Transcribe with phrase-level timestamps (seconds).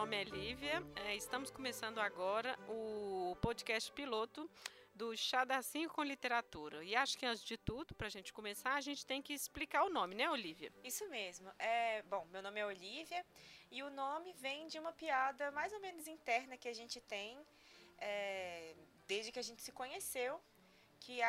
[0.00, 0.82] nome é Lívia.
[1.04, 4.50] É, estamos começando agora o podcast piloto
[4.94, 6.82] do Chá da Cinco com Literatura.
[6.82, 9.84] E acho que antes de tudo, para a gente começar, a gente tem que explicar
[9.84, 10.72] o nome, né, Olivia?
[10.82, 11.52] Isso mesmo.
[11.58, 13.22] É, bom, meu nome é Olivia
[13.70, 17.38] e o nome vem de uma piada mais ou menos interna que a gente tem
[17.98, 18.74] é,
[19.06, 20.40] desde que a gente se conheceu,
[20.98, 21.20] que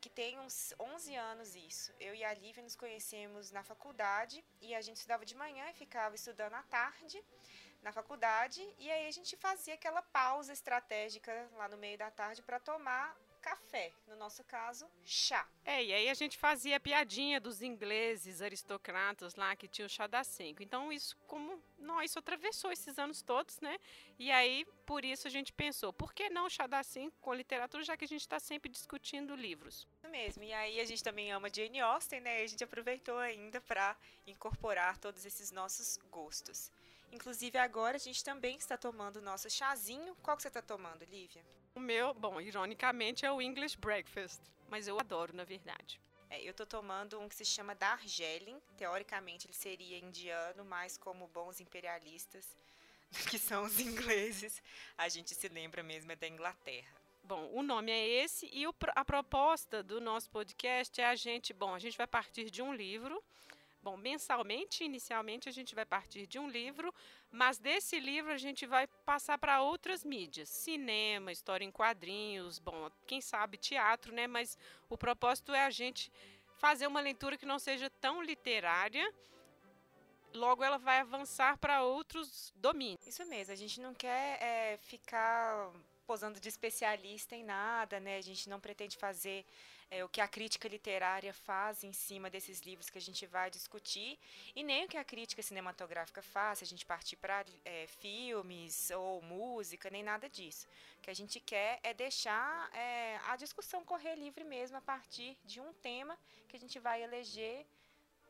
[0.00, 1.90] que tem uns 11 anos isso.
[1.98, 5.74] Eu e a Lívia nos conhecemos na faculdade e a gente estudava de manhã e
[5.74, 7.24] ficava estudando à tarde
[7.84, 12.42] na faculdade e aí a gente fazia aquela pausa estratégica lá no meio da tarde
[12.42, 15.46] para tomar café, no nosso caso, chá.
[15.66, 20.26] É, e aí a gente fazia piadinha dos ingleses aristocratas lá que tinham chá das
[20.28, 20.62] cinco.
[20.62, 23.76] Então isso como nós isso atravessou esses anos todos, né?
[24.18, 27.84] E aí por isso a gente pensou, por que não chá das cinco com literatura,
[27.84, 29.86] já que a gente está sempre discutindo livros?
[29.98, 30.42] Isso mesmo.
[30.42, 32.40] E aí a gente também ama Jane Austen, né?
[32.40, 33.94] E a gente aproveitou ainda para
[34.26, 36.70] incorporar todos esses nossos gostos.
[37.14, 40.16] Inclusive agora a gente também está tomando o nosso chazinho.
[40.20, 41.44] Qual que você está tomando, Lívia?
[41.72, 46.00] O meu, bom, ironicamente é o English Breakfast, mas eu adoro, na verdade.
[46.28, 48.60] É, eu tô tomando um que se chama Darjeeling.
[48.76, 52.56] Teoricamente ele seria indiano, mas como bons imperialistas,
[53.30, 54.60] que são os ingleses,
[54.98, 56.96] a gente se lembra mesmo é da Inglaterra.
[57.22, 61.52] Bom, o nome é esse e o, a proposta do nosso podcast é a gente,
[61.52, 63.22] bom, a gente vai partir de um livro
[63.84, 66.90] Bom, mensalmente, inicialmente, a gente vai partir de um livro,
[67.30, 72.90] mas desse livro a gente vai passar para outras mídias, cinema, história em quadrinhos, bom,
[73.06, 74.26] quem sabe teatro, né?
[74.26, 74.56] Mas
[74.88, 76.10] o propósito é a gente
[76.56, 79.06] fazer uma leitura que não seja tão literária,
[80.32, 83.06] logo ela vai avançar para outros domínios.
[83.06, 85.70] Isso mesmo, a gente não quer é, ficar
[86.06, 88.16] posando de especialista em nada, né?
[88.16, 89.44] A gente não pretende fazer
[89.90, 93.50] é, o que a crítica literária faz em cima desses livros que a gente vai
[93.50, 94.18] discutir
[94.54, 98.90] e nem o que a crítica cinematográfica faz, se a gente partir para é, filmes
[98.90, 100.66] ou música, nem nada disso.
[100.98, 105.36] O que a gente quer é deixar é, a discussão correr livre mesmo a partir
[105.44, 107.66] de um tema que a gente vai eleger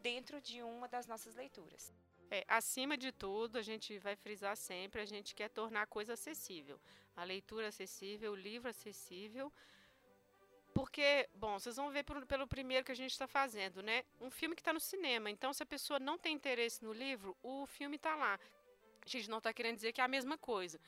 [0.01, 1.93] dentro de uma das nossas leituras.
[2.31, 6.15] É, acima de tudo, a gente vai frisar sempre, a gente quer tornar a coisa
[6.15, 6.81] acessível.
[7.17, 9.53] A leitura acessível, o livro acessível.
[10.75, 14.05] Porque, bom, vocês vão ver pelo primeiro que a gente está fazendo, né?
[14.21, 15.31] Um filme que está no cinema.
[15.31, 18.39] Então, se a pessoa não tem interesse no livro, o filme está lá.
[19.01, 20.81] A gente não está querendo dizer que é a mesma coisa.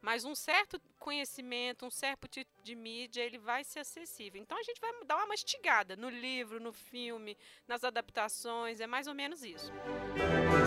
[0.00, 4.40] Mas um certo conhecimento, um certo tipo de mídia, ele vai ser acessível.
[4.40, 9.06] Então a gente vai dar uma mastigada no livro, no filme, nas adaptações, é mais
[9.06, 9.72] ou menos isso.
[9.72, 10.63] Bom,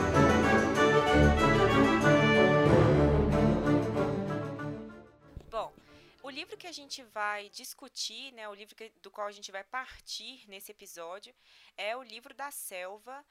[6.27, 9.49] o livro que a gente vai discutir, né, o livro que, do qual a gente
[9.49, 11.33] vai partir nesse episódio,
[11.77, 13.25] é o livro da Selva,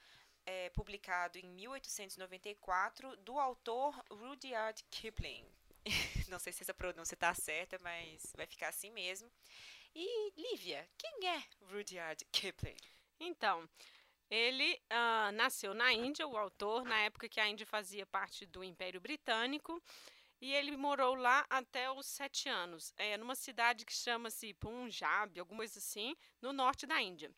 [0.47, 5.45] é, publicado em 1894, do autor Rudyard Kipling.
[6.31, 9.31] Não sei se essa pronúncia está certa, mas vai ficar assim mesmo.
[9.95, 12.79] E, Lívia, quem é Rudyard Kipling?
[13.21, 13.69] Então,
[14.31, 18.65] ele uh, nasceu na Índia, o autor, na época que a Índia fazia parte do
[18.65, 19.83] Império Britânico,
[20.41, 25.59] e ele morou lá até os sete anos, é, numa cidade que chama-se Punjab, alguma
[25.59, 27.31] coisa assim, no norte da Índia.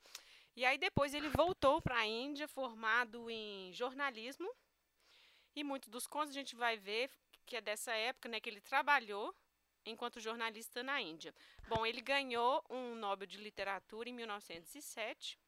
[0.57, 4.53] E aí depois ele voltou para a Índia, formado em jornalismo,
[5.55, 7.11] e muitos dos contos a gente vai ver
[7.47, 9.35] que é dessa época, né, que ele trabalhou
[9.87, 11.35] enquanto jornalista na Índia.
[11.69, 15.39] Bom, ele ganhou um Nobel de Literatura em 1907.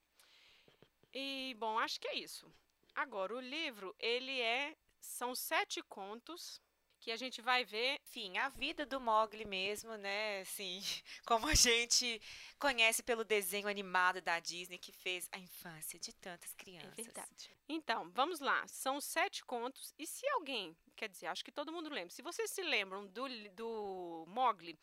[1.13, 2.51] E, bom, acho que é isso.
[2.95, 6.61] Agora, o livro, ele é são sete contos
[7.01, 7.99] que a gente vai ver.
[8.05, 10.41] Enfim, a vida do Mogli mesmo, né?
[10.41, 10.81] Assim,
[11.27, 12.21] como a gente
[12.59, 16.99] conhece pelo desenho animado da Disney que fez a infância de tantas crianças.
[16.99, 17.51] É verdade.
[17.69, 18.67] Então, vamos lá.
[18.69, 19.95] São sete contos.
[19.99, 22.11] E se alguém, quer dizer, acho que todo mundo lembra.
[22.11, 24.79] Se vocês se lembram do, do Mogli,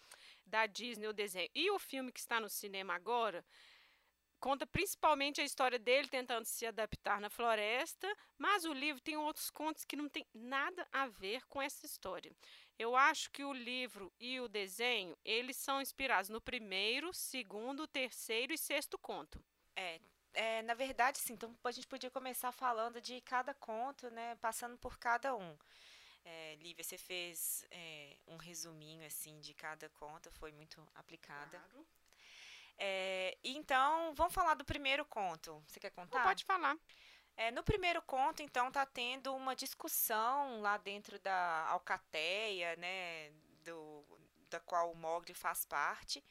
[0.45, 3.45] da Disney, o desenho, e o filme que está no cinema agora,
[4.39, 8.07] conta principalmente a história dele tentando se adaptar na floresta,
[8.37, 12.31] mas o livro tem outros contos que não tem nada a ver com essa história.
[12.77, 18.53] Eu acho que o livro e o desenho, eles são inspirados no primeiro, segundo, terceiro
[18.53, 19.43] e sexto conto.
[19.75, 19.99] É,
[20.33, 21.33] é, na verdade, sim.
[21.33, 24.35] Então a gente podia começar falando de cada conto, né?
[24.35, 25.57] Passando por cada um.
[26.23, 31.57] É, Lívia, você fez é, um resuminho assim de cada conto, foi muito aplicada.
[31.57, 31.87] Claro.
[32.77, 35.63] É, então, vamos falar do primeiro conto.
[35.67, 36.23] Você quer contar?
[36.23, 36.77] pode falar.
[37.35, 43.31] É, no primeiro conto, então, tá tendo uma discussão lá dentro da alcateia, né,
[43.63, 44.03] do,
[44.49, 46.23] da qual o Mogli faz parte,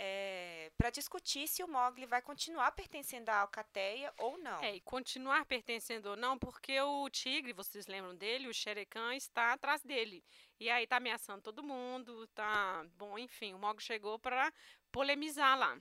[0.00, 4.62] é, para discutir se o Mogli vai continuar pertencendo à Alcateia ou não.
[4.62, 9.52] É, e continuar pertencendo ou não, porque o tigre, vocês lembram dele, o Xerecan está
[9.52, 10.24] atrás dele.
[10.60, 12.86] E aí tá ameaçando todo mundo, tá.
[12.96, 14.52] Bom, enfim, o Mogli chegou para
[14.92, 15.76] polemizar lá.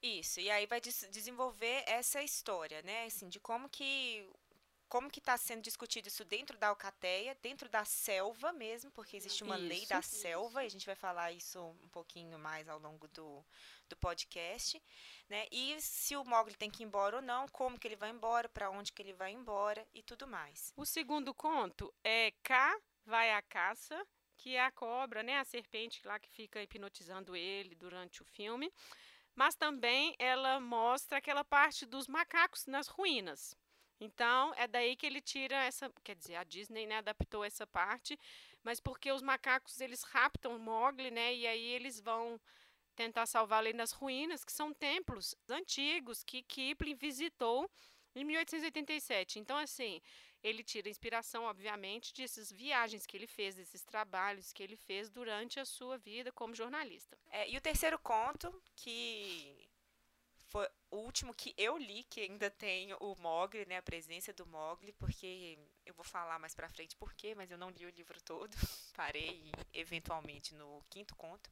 [0.00, 3.06] Isso, e aí vai des desenvolver essa história, né?
[3.06, 4.28] Assim, de como que
[4.88, 9.42] como que está sendo discutido isso dentro da alcateia, dentro da selva mesmo, porque existe
[9.42, 10.16] uma isso, lei da isso.
[10.16, 13.44] selva, e a gente vai falar isso um pouquinho mais ao longo do,
[13.88, 14.80] do podcast,
[15.28, 15.46] né?
[15.50, 18.48] E se o Mogli tem que ir embora ou não, como que ele vai embora,
[18.48, 20.72] para onde que ele vai embora e tudo mais.
[20.76, 24.06] O segundo conto é K vai à caça,
[24.36, 28.72] que é a cobra, né, a serpente lá que fica hipnotizando ele durante o filme.
[29.34, 33.54] Mas também ela mostra aquela parte dos macacos nas ruínas.
[34.00, 38.18] Então, é daí que ele tira essa, quer dizer, a Disney, né, adaptou essa parte,
[38.62, 42.40] mas porque os macacos eles raptam Mogli, né, e aí eles vão
[42.94, 47.70] tentar salvá-lo nas ruínas, que são templos antigos que Kipling visitou
[48.14, 49.38] em 1887.
[49.38, 50.00] Então, assim,
[50.42, 55.60] ele tira inspiração, obviamente, dessas viagens que ele fez, desses trabalhos que ele fez durante
[55.60, 57.18] a sua vida como jornalista.
[57.30, 59.68] É, e o terceiro conto, que
[60.46, 60.66] foi
[60.96, 64.92] o último que eu li, que ainda tem o Mogli, né, a presença do Mogli,
[64.92, 68.20] porque eu vou falar mais pra frente por quê, mas eu não li o livro
[68.22, 68.54] todo,
[68.96, 71.50] parei eventualmente no quinto conto.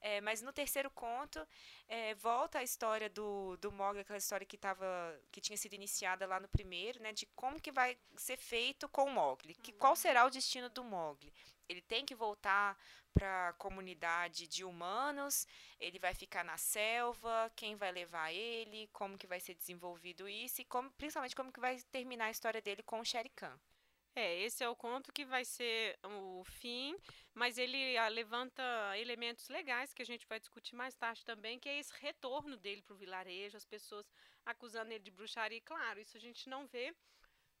[0.00, 1.46] É, mas no terceiro conto,
[1.88, 4.86] é, volta a história do, do Mogli, aquela história que, tava,
[5.32, 9.04] que tinha sido iniciada lá no primeiro, né, de como que vai ser feito com
[9.04, 11.32] o Mogli, que, qual será o destino do Mogli
[11.68, 12.78] ele tem que voltar
[13.12, 15.46] para a comunidade de humanos,
[15.80, 20.60] ele vai ficar na selva, quem vai levar ele, como que vai ser desenvolvido isso
[20.60, 23.58] e como, principalmente como que vai terminar a história dele com o Shere Khan.
[24.18, 26.96] É, esse é o conto que vai ser o fim,
[27.34, 28.62] mas ele ah, levanta
[28.96, 32.80] elementos legais que a gente vai discutir mais tarde também, que é esse retorno dele
[32.80, 34.10] para o vilarejo, as pessoas
[34.46, 35.60] acusando ele de bruxaria.
[35.60, 36.96] Claro, isso a gente não vê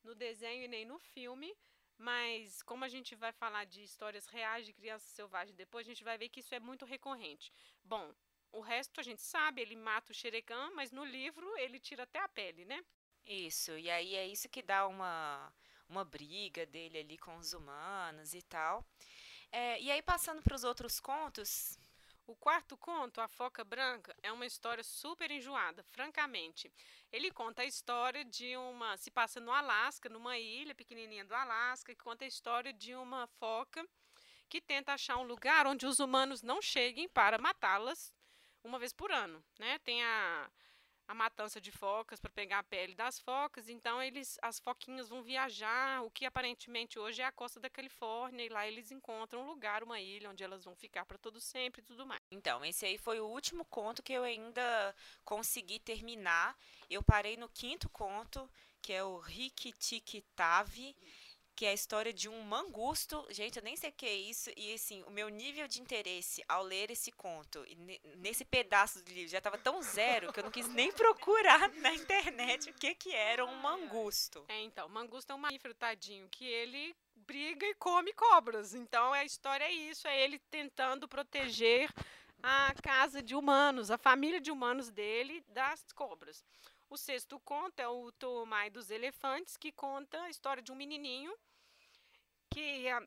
[0.02, 1.54] no desenho e nem no filme,
[1.98, 6.04] mas como a gente vai falar de histórias reais de crianças selvagens depois, a gente
[6.04, 7.52] vai ver que isso é muito recorrente.
[7.84, 8.14] Bom,
[8.50, 12.18] o resto a gente sabe, ele mata o xerecã, mas no livro ele tira até
[12.18, 12.82] a pele, né?
[13.26, 15.52] Isso, e aí é isso que dá uma,
[15.88, 18.84] uma briga dele ali com os humanos e tal.
[19.52, 21.78] É, e aí, passando para os outros contos,
[22.26, 26.72] o quarto conto, A Foca Branca, é uma história super enjoada, francamente.
[27.12, 28.96] Ele conta a história de uma.
[28.96, 33.28] se passa no Alasca, numa ilha pequenininha do Alasca, que conta a história de uma
[33.28, 33.86] foca
[34.48, 38.12] que tenta achar um lugar onde os humanos não cheguem para matá-las
[38.62, 39.42] uma vez por ano.
[39.58, 39.78] Né?
[39.80, 40.50] Tem a
[41.08, 43.68] a matança de focas para pegar a pele das focas.
[43.68, 48.44] Então eles, as foquinhas vão viajar, o que aparentemente hoje é a costa da Califórnia
[48.44, 51.80] e lá eles encontram um lugar, uma ilha onde elas vão ficar para todo sempre
[51.80, 52.20] e tudo mais.
[52.30, 54.94] Então esse aí foi o último conto que eu ainda
[55.24, 56.56] consegui terminar.
[56.90, 58.48] Eu parei no quinto conto
[58.82, 60.94] que é o Rick Tiki Tavi
[61.56, 63.26] que é a história de um mangusto.
[63.30, 64.50] Gente, eu nem sei o que é isso.
[64.56, 67.64] E assim, o meu nível de interesse ao ler esse conto,
[68.18, 71.94] nesse pedaço do livro, já estava tão zero que eu não quis nem procurar na
[71.94, 74.44] internet o que, que era um mangusto.
[74.48, 76.94] É, então, mangusto é um mamífero, tadinho, que ele
[77.26, 78.74] briga e come cobras.
[78.74, 81.90] Então a história é isso, é ele tentando proteger
[82.42, 86.44] a casa de humanos, a família de humanos dele das cobras.
[86.88, 91.34] O sexto conto é o Tomai dos Elefantes, que conta a história de um menininho
[92.50, 93.02] que a,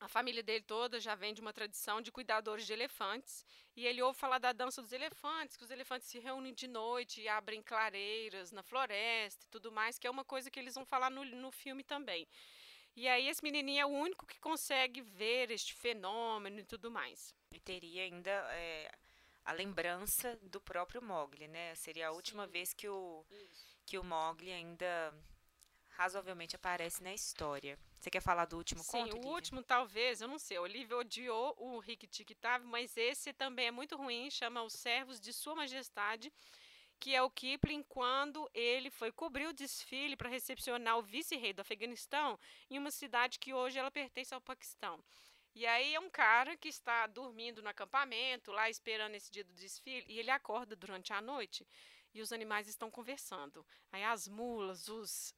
[0.00, 3.44] a, família dele toda já vem de uma tradição de cuidadores de elefantes.
[3.74, 7.20] E ele ouve falar da dança dos elefantes, que os elefantes se reúnem de noite
[7.20, 10.84] e abrem clareiras na floresta e tudo mais, que é uma coisa que eles vão
[10.84, 12.26] falar no, no filme também.
[12.96, 17.34] E aí esse menininho é o único que consegue ver este fenômeno e tudo mais.
[17.52, 18.90] E teria ainda é,
[19.44, 21.74] a lembrança do próprio Mogli, né?
[21.74, 22.52] Seria a última Sim.
[22.52, 23.24] vez que o,
[23.84, 25.14] que o Mogli ainda
[25.90, 27.78] razoavelmente aparece na história.
[27.98, 29.16] Você quer falar do último Sim, conto?
[29.16, 30.58] Sim, o último talvez, eu não sei.
[30.58, 35.32] Olivia odiou o Rick Tiktav, mas esse também é muito ruim, chama Os Servos de
[35.32, 36.32] Sua Majestade,
[36.98, 41.60] que é o Kipling quando ele foi cobrir o desfile para recepcionar o vice-rei do
[41.60, 42.38] Afeganistão
[42.70, 45.02] em uma cidade que hoje ela pertence ao Paquistão.
[45.54, 49.54] E aí é um cara que está dormindo no acampamento, lá esperando esse dia do
[49.54, 51.66] desfile, e ele acorda durante a noite
[52.16, 53.66] e os animais estão conversando.
[53.92, 55.34] Aí as mulas, os,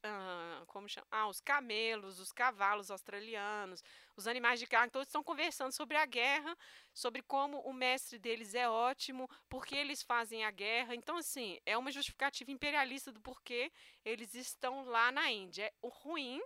[0.66, 1.06] como chama?
[1.11, 3.82] Ah, os camelos, os cavalos australianos,
[4.16, 6.56] os animais de carne, todos estão conversando sobre a guerra,
[6.94, 10.94] sobre como o mestre deles é ótimo, porque eles fazem a guerra.
[10.94, 13.73] Então, assim, é uma justificativa imperialista do porquê
[14.04, 15.64] eles estão lá na Índia.
[15.64, 16.40] É o ruim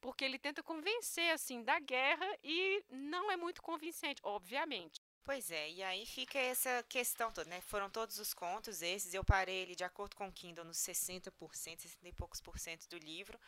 [0.00, 5.00] porque ele tenta convencer assim da guerra e não é muito convincente, obviamente.
[5.24, 7.60] Pois é, e aí fica essa questão toda, né?
[7.60, 11.30] Foram todos os contos esses, eu parei ele de acordo com o Kindle nos 60%,
[11.54, 13.38] 60 e poucos por cento do livro,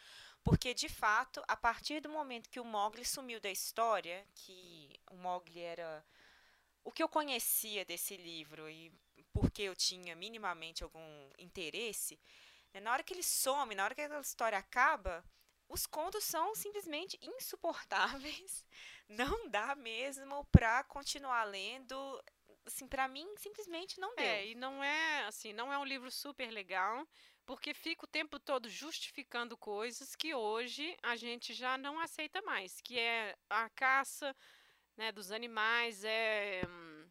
[0.44, 5.16] porque de fato, a partir do momento que o Mogli sumiu da história, que o
[5.16, 6.04] Mogli era
[6.84, 8.92] o que eu conhecia desse livro e
[9.32, 12.20] porque eu tinha minimamente algum interesse,
[12.72, 12.80] né?
[12.80, 15.24] na hora que ele some, na hora que aquela história acaba,
[15.68, 18.64] os contos são simplesmente insuportáveis.
[19.16, 22.22] Não dá mesmo para continuar lendo.
[22.64, 24.24] Assim, para mim simplesmente não deu.
[24.24, 27.06] É, e não é assim, não é um livro super legal,
[27.44, 32.80] porque fica o tempo todo justificando coisas que hoje a gente já não aceita mais,
[32.80, 34.34] que é a caça,
[34.96, 37.08] né, dos animais, é hum,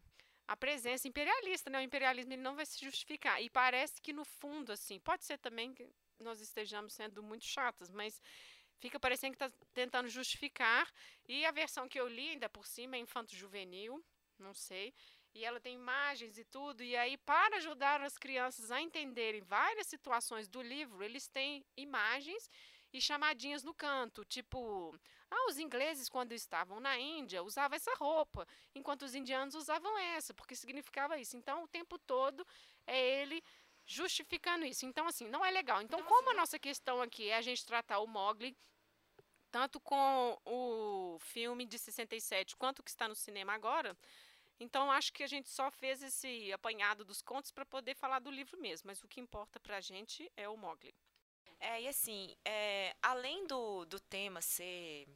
[0.48, 1.78] a presença imperialista, né?
[1.78, 3.42] O imperialismo ele não vai se justificar.
[3.42, 7.90] E parece que no fundo assim, pode ser também que nós estejamos sendo muito chatas,
[7.90, 8.20] mas
[8.82, 10.92] fica parecendo que está tentando justificar.
[11.28, 14.04] E a versão que eu li, ainda por cima, é infanto-juvenil,
[14.38, 14.92] não sei.
[15.32, 16.82] E ela tem imagens e tudo.
[16.82, 22.50] E aí, para ajudar as crianças a entenderem várias situações do livro, eles têm imagens
[22.92, 24.94] e chamadinhas no canto, tipo,
[25.30, 30.34] ah, os ingleses quando estavam na Índia usavam essa roupa, enquanto os indianos usavam essa,
[30.34, 31.34] porque significava isso.
[31.34, 32.46] Então, o tempo todo
[32.86, 33.42] é ele
[33.86, 34.84] justificando isso.
[34.84, 35.80] Então, assim, não é legal.
[35.80, 38.54] Então, então como assim, a nossa questão aqui é a gente tratar o Mogli
[39.52, 43.96] tanto com o filme de 67 quanto o que está no cinema agora.
[44.58, 48.30] Então, acho que a gente só fez esse apanhado dos contos para poder falar do
[48.30, 50.94] livro mesmo, mas o que importa para a gente é o Mogli.
[51.60, 55.06] É, e assim, é, além do, do tema ser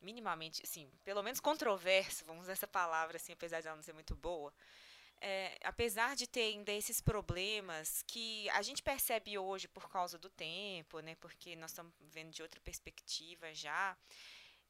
[0.00, 3.94] minimamente, assim, pelo menos controverso, vamos usar essa palavra, assim, apesar de ela não ser
[3.94, 4.52] muito boa,
[5.20, 10.30] é, apesar de ter ainda esses problemas que a gente percebe hoje por causa do
[10.30, 13.96] tempo, né, porque nós estamos vendo de outra perspectiva já,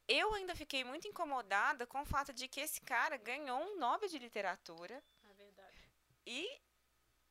[0.07, 4.09] eu ainda fiquei muito incomodada com o fato de que esse cara ganhou um Nobel
[4.09, 5.03] de Literatura.
[5.29, 5.77] É verdade.
[6.25, 6.61] E,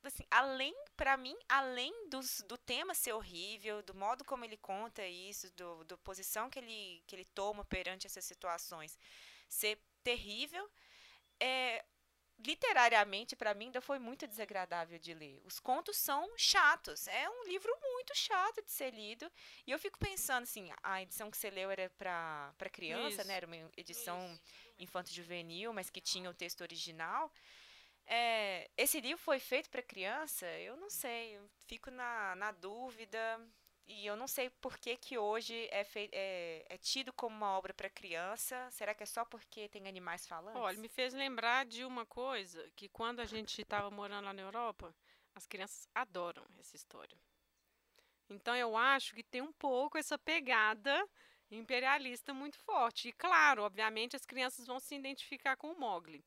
[0.05, 5.05] assim, além, para mim, além dos, do tema ser horrível, do modo como ele conta
[5.05, 8.97] isso, do, do posição que ele, que ele toma perante essas situações
[9.49, 10.71] ser terrível,
[11.41, 11.85] é,
[12.38, 15.40] literariamente para mim ainda foi muito desagradável de ler.
[15.45, 19.30] Os contos são chatos, é um livro muito chato de ser lido.
[19.66, 23.28] E eu fico pensando assim, a edição que você leu era para criança, Isso.
[23.28, 23.35] né?
[23.35, 24.38] Era uma edição
[24.78, 27.33] infanto juvenil, mas que tinha o texto original.
[28.07, 30.47] É, esse livro foi feito para criança?
[30.59, 33.18] Eu não sei, eu fico na, na dúvida.
[33.88, 37.57] E eu não sei por que, que hoje é, fei é, é tido como uma
[37.57, 38.71] obra para criança.
[38.71, 40.59] Será que é só porque tem animais falando?
[40.59, 44.42] Olha, me fez lembrar de uma coisa que quando a gente estava morando lá na
[44.42, 44.95] Europa,
[45.35, 47.18] as crianças adoram essa história.
[48.28, 51.09] Então eu acho que tem um pouco essa pegada
[51.50, 53.09] imperialista muito forte.
[53.09, 56.23] E claro, obviamente as crianças vão se identificar com o Mogli.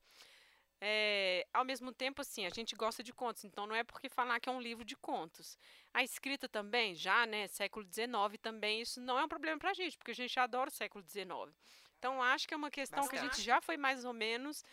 [0.84, 4.40] É, ao mesmo tempo, assim, a gente gosta de contos, então não é porque falar
[4.40, 5.56] que é um livro de contos.
[5.94, 9.74] A escrita também, já, né, século XIX também, isso não é um problema para a
[9.74, 11.54] gente, porque a gente adora o século XIX.
[11.96, 13.20] Então, acho que é uma questão Bastante.
[13.20, 14.64] que a gente já foi mais ou menos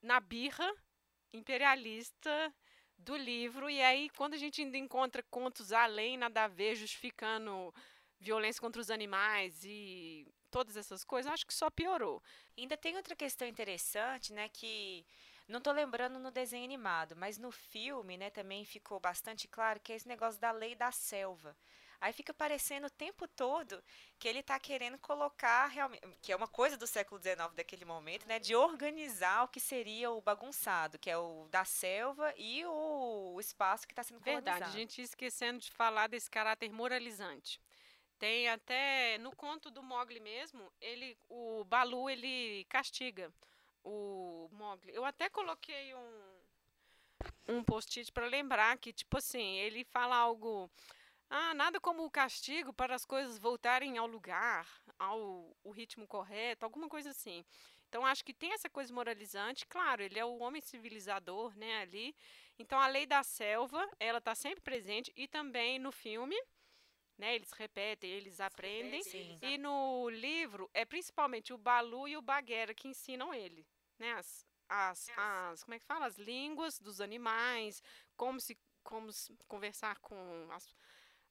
[0.00, 0.72] na birra
[1.34, 2.54] imperialista
[2.96, 7.74] do livro, e aí, quando a gente ainda encontra contos além, nada a ver, justificando
[8.18, 12.22] violência contra os animais e todas essas coisas, acho que só piorou.
[12.56, 15.04] Ainda tem outra questão interessante, né, que
[15.48, 19.92] não estou lembrando no desenho animado, mas no filme, né, também ficou bastante claro que
[19.92, 21.56] é esse negócio da lei da selva.
[22.00, 23.82] Aí fica parecendo o tempo todo
[24.16, 28.24] que ele está querendo colocar realmente, que é uma coisa do século XIX daquele momento,
[28.28, 33.32] né, de organizar o que seria o bagunçado, que é o da selva e o,
[33.34, 34.44] o espaço que está sendo colonizado.
[34.44, 37.60] Verdade, a gente esquecendo de falar desse caráter moralizante.
[38.24, 43.30] Tem até no conto do Mogli mesmo, ele, o Balu ele castiga
[43.84, 44.94] o Mogli.
[44.94, 46.34] Eu até coloquei um
[47.46, 50.70] um post-it para lembrar que tipo assim, ele fala algo
[51.28, 54.66] ah, nada como o castigo para as coisas voltarem ao lugar,
[54.98, 57.44] ao o ritmo correto, alguma coisa assim.
[57.90, 62.16] Então acho que tem essa coisa moralizante, claro, ele é o homem civilizador, né, ali.
[62.58, 66.40] Então a lei da selva, ela está sempre presente e também no filme
[67.18, 67.34] né?
[67.34, 69.02] Eles repetem, eles aprendem.
[69.02, 69.38] Sim.
[69.42, 73.66] E no livro é principalmente o Balu e o Baguera que ensinam ele,
[73.98, 74.12] né?
[74.12, 76.06] As, as, as como é que fala?
[76.06, 77.82] As línguas dos animais,
[78.16, 80.76] como se como se conversar com as,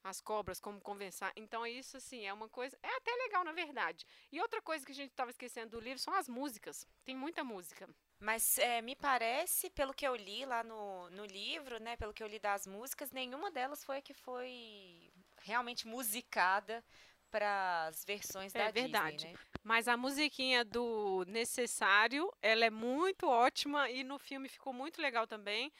[0.03, 1.31] as cobras, como conversar.
[1.35, 2.77] Então, isso, assim, é uma coisa.
[2.81, 4.05] É até legal, na verdade.
[4.31, 6.85] E outra coisa que a gente estava esquecendo do livro são as músicas.
[7.05, 7.87] Tem muita música.
[8.19, 11.95] Mas é, me parece, pelo que eu li lá no, no livro, né?
[11.95, 15.02] Pelo que eu li das músicas, nenhuma delas foi a que foi
[15.43, 16.83] realmente musicada
[17.29, 19.15] para as versões É da verdade.
[19.17, 19.39] Disney, né?
[19.63, 25.25] Mas a musiquinha do Necessário, ela é muito ótima e no filme ficou muito legal
[25.25, 25.71] também.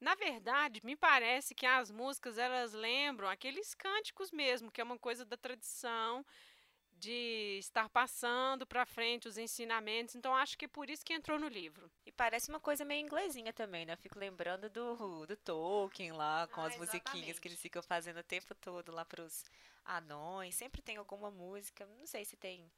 [0.00, 4.98] Na verdade, me parece que as músicas elas lembram aqueles cânticos mesmo, que é uma
[4.98, 6.24] coisa da tradição
[7.02, 10.14] de estar passando para frente os ensinamentos.
[10.14, 11.90] Então acho que é por isso que entrou no livro.
[12.06, 13.94] E parece uma coisa meio inglesinha também, né?
[13.94, 17.48] Eu fico lembrando do, do Tolkien lá, com Ah, as musiquinhas que exatamente.
[17.48, 19.44] eles ficam fazendo o tempo todo lá pros
[19.84, 20.54] anões.
[20.54, 22.70] Sempre tem alguma música, não sei se tem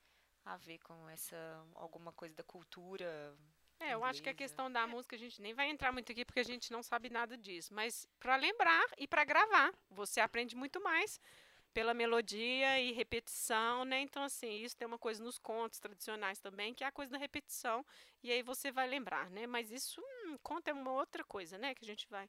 [0.45, 1.37] a ver com essa,
[1.75, 3.37] alguma coisa da cultura.
[3.81, 6.25] É, eu acho que a questão da música a gente nem vai entrar muito aqui
[6.25, 10.57] porque a gente não sabe nada disso, mas para lembrar e para gravar, você aprende
[10.57, 11.21] muito mais
[11.75, 14.01] pela melodia e repetição, né?
[14.01, 17.19] Então assim, isso tem uma coisa nos contos tradicionais também, que é a coisa da
[17.19, 17.85] repetição,
[18.23, 19.47] e aí você vai lembrar, né?
[19.47, 22.29] Mas isso, hum, conta é uma outra coisa, né, que a gente vai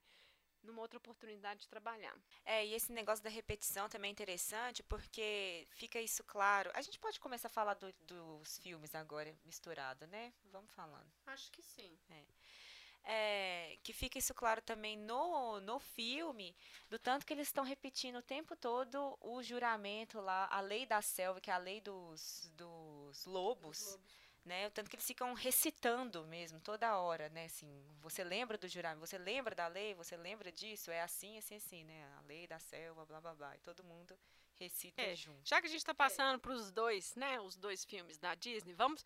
[0.63, 2.15] numa outra oportunidade de trabalhar.
[2.43, 6.71] É, e esse negócio da repetição também é interessante porque fica isso claro.
[6.73, 10.33] A gente pode começar a falar do- dos filmes agora misturado, né?
[10.51, 11.11] Vamos falando.
[11.27, 11.97] Acho que sim.
[12.09, 12.23] É,
[13.83, 16.55] que fica isso claro também no, no filme,
[16.89, 21.01] do tanto que eles estão repetindo o tempo todo o juramento lá, a lei da
[21.01, 23.99] selva, que é a lei dos, dos lobos,
[24.43, 24.67] né?
[24.67, 27.45] O tanto que eles ficam recitando mesmo, toda hora, né?
[27.45, 31.55] Assim, você lembra do juramento, você lembra da lei, você lembra disso, é assim, assim,
[31.55, 32.05] assim, né?
[32.17, 33.55] A lei da selva, blá, blá, blá.
[33.55, 34.17] E todo mundo
[34.55, 35.47] recita É, junto.
[35.47, 38.73] Já que a gente está passando para os dois, né, os dois filmes da Disney,
[38.73, 39.03] vamos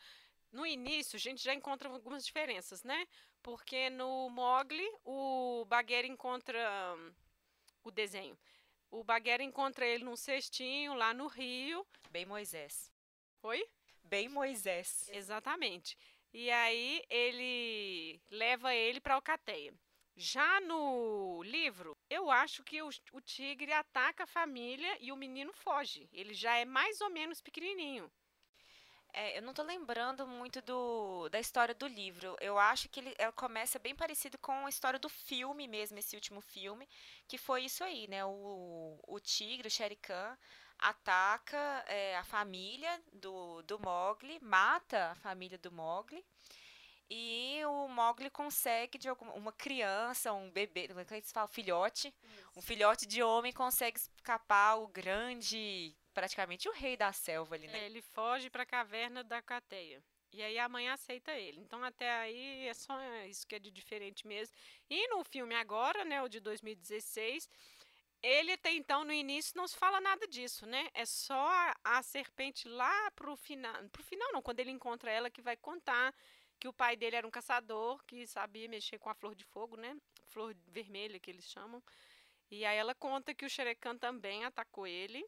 [0.51, 3.07] no início a gente já encontra algumas diferenças, né?
[3.41, 7.13] Porque no Mogli o Bagheera encontra hum,
[7.83, 8.37] o desenho.
[8.91, 11.85] O Bagheera encontra ele num cestinho lá no Rio.
[12.09, 12.91] Bem Moisés.
[13.43, 13.63] Oi?
[14.03, 15.07] Bem Moisés.
[15.13, 15.97] Exatamente.
[16.33, 19.73] E aí ele leva ele para Alcateia.
[20.15, 25.53] Já no livro, eu acho que o, o tigre ataca a família e o menino
[25.53, 26.09] foge.
[26.11, 28.11] Ele já é mais ou menos pequenininho.
[29.13, 32.35] É, eu não tô lembrando muito do, da história do livro.
[32.39, 36.15] Eu acho que ele, ela começa bem parecido com a história do filme mesmo, esse
[36.15, 36.87] último filme,
[37.27, 38.23] que foi isso aí, né?
[38.25, 40.37] O, o tigre, o Shere Khan,
[40.77, 41.57] ataca
[41.87, 46.23] é, a família do, do Mowgli, mata a família do Mowgli,
[47.09, 51.47] e o Mowgli consegue, de alguma, uma criança, um bebê, como é que eles falam?
[51.49, 52.13] Filhote,
[52.55, 57.79] um filhote de homem consegue escapar o grande, praticamente o rei da selva ali, né?
[57.79, 60.03] É, ele foge para a caverna da Alcateia.
[60.33, 61.61] E aí a mãe aceita ele.
[61.61, 62.93] Então até aí é só
[63.25, 64.53] isso que é de diferente mesmo.
[64.89, 67.49] E no filme agora, né, o de 2016,
[68.21, 70.89] ele até então no início não se fala nada disso, né?
[70.93, 75.29] É só a, a serpente lá pro final, pro final não, quando ele encontra ela
[75.29, 76.13] que vai contar
[76.59, 79.77] que o pai dele era um caçador que sabia mexer com a flor de fogo,
[79.77, 79.95] né?
[80.27, 81.81] Flor vermelha que eles chamam.
[82.51, 85.25] E aí ela conta que o Xerecan também atacou ele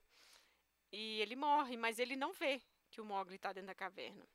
[0.91, 4.27] e ele morre, mas ele não vê que o Mogli está dentro da caverna.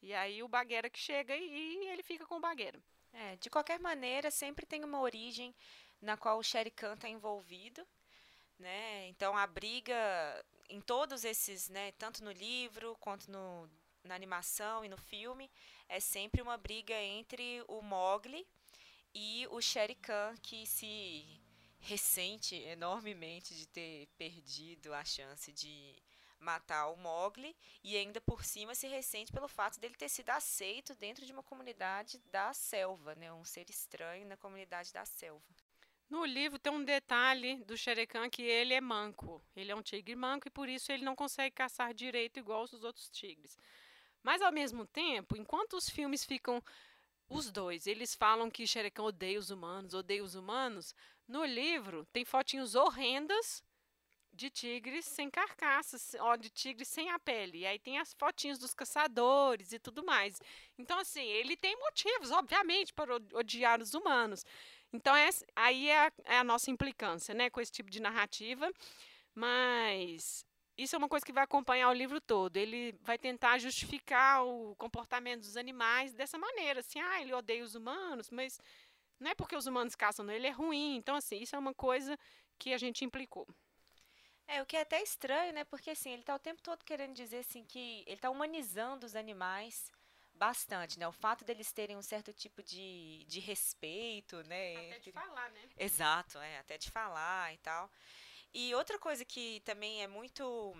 [0.00, 2.80] E aí o Bagheera que chega e, ele fica com o Bagheera.
[3.12, 5.54] É, de qualquer maneira, sempre tem uma origem
[6.00, 7.86] na qual o Shere Khan está envolvido,
[8.58, 9.08] né?
[9.08, 13.68] Então a briga em todos esses, né, tanto no livro quanto no,
[14.02, 15.50] na animação e no filme,
[15.88, 18.46] é sempre uma briga entre o Mowgli
[19.14, 21.40] e o Shere Khan que se
[21.80, 26.02] ressente enormemente de ter perdido a chance de
[26.44, 30.94] matar o Mowgli e ainda por cima se ressente pelo fato dele ter sido aceito
[30.94, 35.44] dentro de uma comunidade da selva, né, um ser estranho na comunidade da selva.
[36.08, 39.42] No livro tem um detalhe do Shere Khan que ele é manco.
[39.56, 42.84] Ele é um tigre manco e por isso ele não consegue caçar direito igual os
[42.84, 43.58] outros tigres.
[44.22, 46.62] Mas ao mesmo tempo, enquanto os filmes ficam
[47.28, 50.94] os dois, eles falam que Shere Khan odeia os humanos, odeia os humanos.
[51.26, 53.64] No livro tem fotinhos horrendas
[54.34, 57.58] de tigres sem carcaças, ó, de tigres sem a pele.
[57.58, 60.40] E aí tem as fotinhos dos caçadores e tudo mais.
[60.78, 64.44] Então, assim, ele tem motivos, obviamente, para odiar os humanos.
[64.92, 68.70] Então, essa, aí é a, é a nossa implicância, né, com esse tipo de narrativa.
[69.34, 70.44] Mas
[70.76, 72.56] isso é uma coisa que vai acompanhar o livro todo.
[72.56, 77.74] Ele vai tentar justificar o comportamento dos animais dessa maneira, assim, ah, ele odeia os
[77.74, 78.58] humanos, mas
[79.20, 80.96] não é porque os humanos caçam, não, ele é ruim.
[80.96, 82.18] Então, assim, isso é uma coisa
[82.58, 83.46] que a gente implicou.
[84.46, 85.64] É, o que é até estranho, né?
[85.64, 89.16] Porque assim, ele tá o tempo todo querendo dizer assim que ele tá humanizando os
[89.16, 89.90] animais
[90.34, 91.08] bastante, né?
[91.08, 94.88] O fato deles terem um certo tipo de, de respeito, né?
[94.88, 95.68] Até de falar, né?
[95.78, 97.90] Exato, é, até de falar e tal.
[98.52, 100.74] E outra coisa que também é muito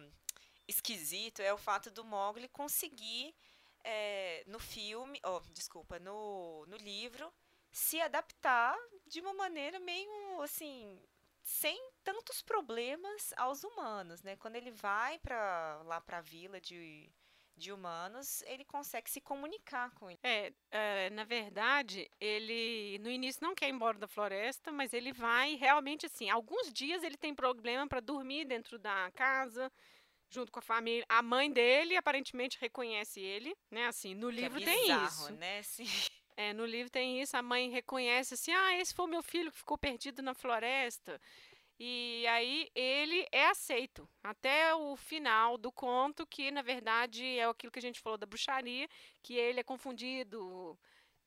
[0.68, 3.34] esquisito é o fato do Mowgli conseguir,
[3.82, 7.32] é, no filme, oh, desculpa, no, no livro,
[7.70, 11.02] se adaptar de uma maneira meio, assim,
[11.42, 14.36] sem tantos problemas aos humanos, né?
[14.36, 17.10] Quando ele vai para lá para a vila de,
[17.56, 20.20] de humanos, ele consegue se comunicar com ele.
[20.22, 25.12] É, é, na verdade, ele no início não quer ir embora da floresta, mas ele
[25.12, 26.28] vai realmente assim.
[26.28, 29.72] Alguns dias ele tem problema para dormir dentro da casa,
[30.28, 31.06] junto com a família.
[31.08, 33.86] A mãe dele aparentemente reconhece ele, né?
[33.86, 35.32] Assim, no é livro bizarro, tem isso.
[35.32, 35.62] né?
[35.62, 35.86] Sim.
[36.36, 39.52] É, no livro tem isso, a mãe reconhece assim, ah, esse foi o meu filho
[39.52, 41.20] que ficou perdido na floresta.
[41.78, 47.72] E aí ele é aceito até o final do conto, que na verdade é aquilo
[47.72, 48.88] que a gente falou da bruxaria,
[49.22, 50.78] que ele é confundido,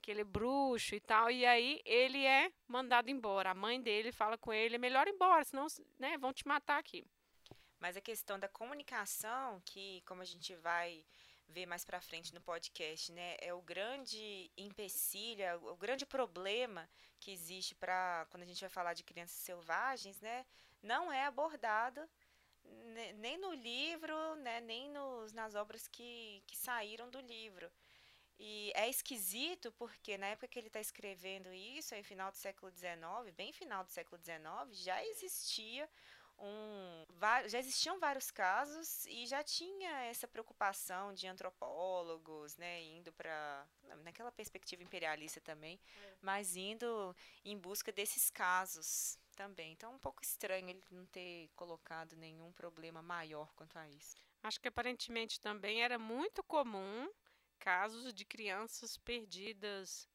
[0.01, 3.51] que ele é bruxo e tal, e aí ele é mandado embora.
[3.51, 5.67] A mãe dele fala com ele, é melhor ir embora, senão
[5.99, 7.05] né, vão te matar aqui.
[7.79, 11.05] Mas a questão da comunicação, que como a gente vai
[11.47, 16.89] ver mais para frente no podcast, né, é o grande empecilho, é o grande problema
[17.19, 20.45] que existe para quando a gente vai falar de crianças selvagens, né,
[20.81, 22.01] não é abordado
[22.63, 27.71] ne- nem no livro, né, nem nos, nas obras que, que saíram do livro.
[28.39, 32.71] E é esquisito porque na época que ele está escrevendo isso, aí final do século
[32.71, 35.89] XIX, bem final do século XIX, já existia
[36.39, 37.05] um,
[37.47, 43.67] já existiam vários casos e já tinha essa preocupação de antropólogos, né, indo para
[44.03, 45.79] naquela perspectiva imperialista também,
[46.21, 49.71] mas indo em busca desses casos também.
[49.71, 54.15] Então, é um pouco estranho ele não ter colocado nenhum problema maior quanto a isso.
[54.43, 57.09] Acho que aparentemente também era muito comum
[57.59, 60.07] casos de crianças perdidas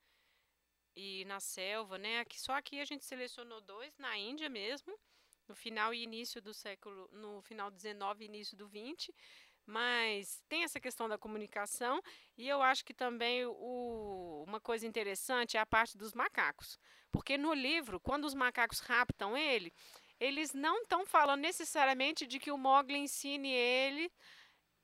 [0.95, 2.21] e na selva, né?
[2.21, 4.99] Aqui, só aqui a gente selecionou dois, na Índia mesmo,
[5.49, 9.15] no final e início do século, no final do 19 e início do 20,
[9.67, 12.03] mas tem essa questão da comunicação
[12.37, 16.79] e eu acho que também o, uma coisa interessante é a parte dos macacos,
[17.11, 19.73] porque no livro, quando os macacos raptam ele,
[20.19, 24.11] eles não estão falando necessariamente de que o Mogli ensine ele,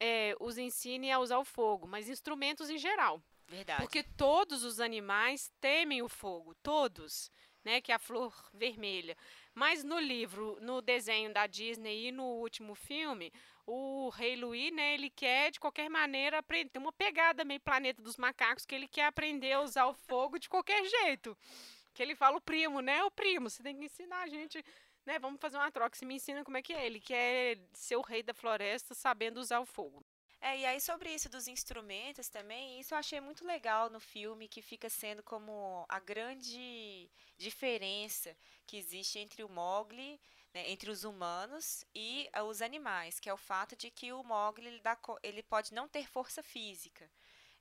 [0.00, 3.22] é, os ensine a usar o fogo, mas instrumentos em geral.
[3.48, 3.80] Verdade.
[3.80, 7.32] Porque todos os animais temem o fogo, todos,
[7.64, 7.80] né?
[7.80, 9.16] Que é a flor vermelha.
[9.58, 13.32] Mas no livro, no desenho da Disney e no último filme,
[13.66, 14.94] o Rei Louis, né?
[14.94, 16.70] Ele quer de qualquer maneira aprender.
[16.70, 20.38] Tem uma pegada meio planeta dos macacos que ele quer aprender a usar o fogo
[20.38, 21.36] de qualquer jeito.
[21.92, 23.02] Que ele fala o primo, né?
[23.02, 24.64] O primo, você tem que ensinar a gente,
[25.04, 25.18] né?
[25.18, 25.96] Vamos fazer uma troca.
[25.96, 26.86] Você me ensina como é que é.
[26.86, 30.06] Ele quer ser o rei da floresta sabendo usar o fogo.
[30.40, 34.48] É, e aí sobre isso dos instrumentos também, isso eu achei muito legal no filme,
[34.48, 40.20] que fica sendo como a grande diferença que existe entre o Mowgli,
[40.54, 44.22] né, entre os humanos e ah, os animais, que é o fato de que o
[44.22, 47.10] Mowgli ele, dá ele pode não ter força física.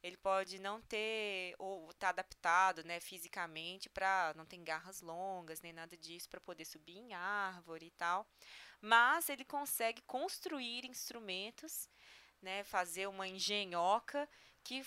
[0.03, 5.73] Ele pode não ter ou estar adaptado, né, fisicamente para não tem garras longas nem
[5.73, 8.27] nada disso para poder subir em árvore e tal,
[8.79, 11.89] mas ele consegue construir instrumentos
[12.41, 14.28] né, fazer uma engenhoca
[14.63, 14.84] que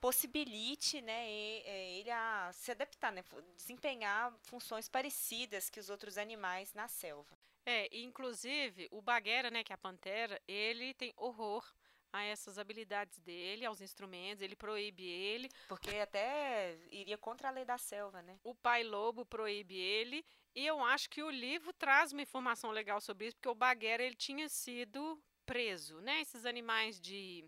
[0.00, 3.24] possibilite, né, é, ele a se adaptar, né,
[3.56, 7.36] desempenhar funções parecidas que os outros animais na selva.
[7.66, 11.64] É, inclusive, o Bagheera, né, que é a pantera, ele tem horror
[12.12, 15.50] a essas habilidades dele, aos instrumentos, ele proíbe ele.
[15.68, 18.38] Porque até iria contra a lei da selva, né?
[18.42, 20.24] O pai lobo proíbe ele.
[20.54, 24.02] E eu acho que o livro traz uma informação legal sobre isso, porque o Bagheera
[24.02, 26.20] ele tinha sido preso, né?
[26.20, 27.44] Esses animais de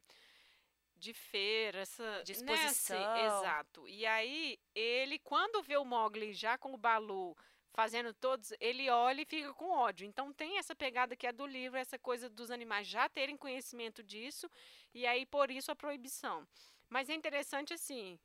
[0.96, 3.16] de feira, essa De né, assim, exposição.
[3.26, 3.88] exato.
[3.88, 7.34] E aí ele quando vê o Mowgli já com o Balu
[7.72, 10.06] fazendo todos, ele olha e fica com ódio.
[10.06, 14.02] Então tem essa pegada que é do livro, essa coisa dos animais já terem conhecimento
[14.02, 14.50] disso
[14.92, 16.46] e aí por isso a proibição.
[16.88, 18.18] Mas é interessante assim,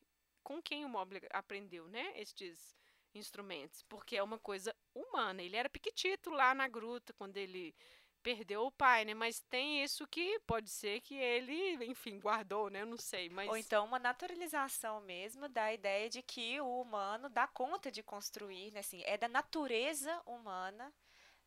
[0.44, 2.76] com quem o Mowgli aprendeu, né, estes
[3.14, 5.42] instrumentos, porque é uma coisa humana.
[5.42, 7.74] Ele era piquitito lá na gruta quando ele
[8.26, 9.14] perdeu o pai, né?
[9.14, 12.82] Mas tem isso que pode ser que ele, enfim, guardou, né?
[12.82, 17.30] Eu não sei, mas Ou então uma naturalização mesmo da ideia de que o humano
[17.30, 18.80] dá conta de construir, né?
[18.80, 20.92] Assim, é da natureza humana,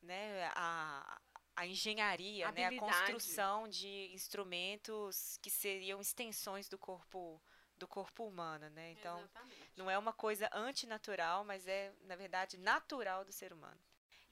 [0.01, 0.49] né?
[0.55, 1.21] A,
[1.57, 2.67] a engenharia, né?
[2.67, 7.43] A construção de instrumentos que seriam extensões do corpo
[7.77, 8.91] do corpo humano, né?
[8.91, 9.73] Então, Exatamente.
[9.77, 13.81] não é uma coisa antinatural, mas é, na verdade, natural do ser humano.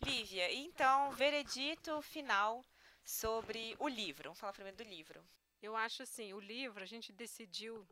[0.05, 2.65] Lívia, então, veredito final
[3.05, 4.25] sobre o livro.
[4.25, 5.25] Vamos falar primeiro do livro.
[5.63, 7.87] Eu acho assim, o livro a gente decidiu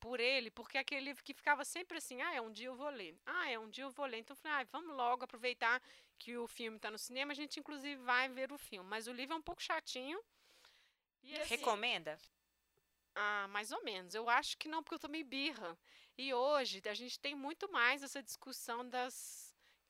[0.00, 2.74] por ele, porque é aquele livro que ficava sempre assim, ah, é um dia eu
[2.74, 3.16] vou ler.
[3.24, 4.18] Ah, é um dia eu vou ler.
[4.18, 5.80] Então eu falei, ah, vamos logo aproveitar
[6.18, 9.12] que o filme está no cinema, a gente inclusive vai ver o filme, mas o
[9.12, 10.20] livro é um pouco chatinho.
[11.22, 12.18] E assim, Recomenda?
[13.14, 14.14] Ah, mais ou menos.
[14.14, 15.78] Eu acho que não, porque eu tomei birra.
[16.18, 19.43] E hoje a gente tem muito mais essa discussão das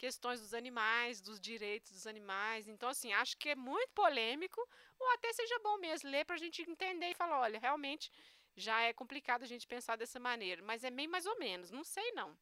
[0.04, 2.68] questões dos animais, dos direitos dos animais.
[2.68, 4.60] Então, assim, acho que é muito polêmico,
[4.98, 8.12] ou até seja bom mesmo ler para a gente entender e falar, olha, realmente
[8.54, 11.82] já é complicado a gente pensar dessa maneira, mas é meio mais ou menos, não
[11.82, 12.36] sei não.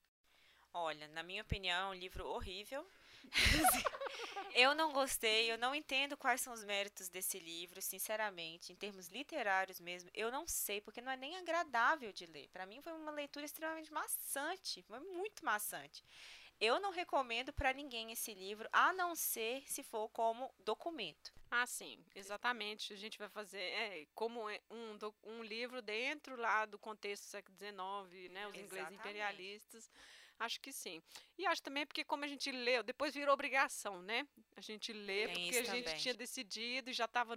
[0.74, 2.84] Olha, na minha opinião, é um livro horrível.
[4.56, 9.06] eu não gostei, eu não entendo quais são os méritos desse livro, sinceramente, em termos
[9.06, 10.10] literários mesmo.
[10.14, 12.48] Eu não sei, porque não é nem agradável de ler.
[12.48, 16.02] Para mim foi uma leitura extremamente maçante, foi muito maçante.
[16.60, 21.32] Eu não recomendo para ninguém esse livro, a não ser se for como documento.
[21.50, 22.92] Ah, sim, exatamente.
[22.92, 27.30] A gente vai fazer é, como é um, um livro dentro lá do contexto do
[27.30, 28.46] século XIX, né?
[28.48, 29.90] Os ingleses imperialistas.
[30.38, 31.00] Acho que sim.
[31.38, 34.26] E acho também porque como a gente leu, depois virou obrigação, né?
[34.56, 36.00] A gente lê Tem porque a gente também.
[36.00, 37.34] tinha decidido e já estava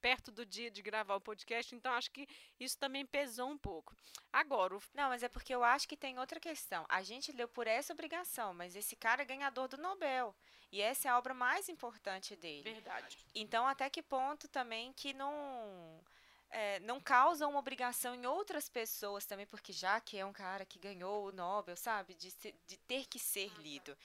[0.00, 2.26] perto do dia de gravar o podcast, então acho que
[2.58, 3.94] isso também pesou um pouco.
[4.32, 4.82] Agora, o...
[4.94, 6.84] Não, mas é porque eu acho que tem outra questão.
[6.88, 10.34] A gente leu por essa obrigação, mas esse cara é ganhador do Nobel.
[10.72, 12.62] E essa é a obra mais importante dele.
[12.62, 13.18] Verdade.
[13.34, 16.02] Então, até que ponto também que não
[16.50, 20.64] é, não causa uma obrigação em outras pessoas também, porque já que é um cara
[20.64, 22.32] que ganhou o Nobel, sabe, de,
[22.66, 23.96] de ter que ser lido.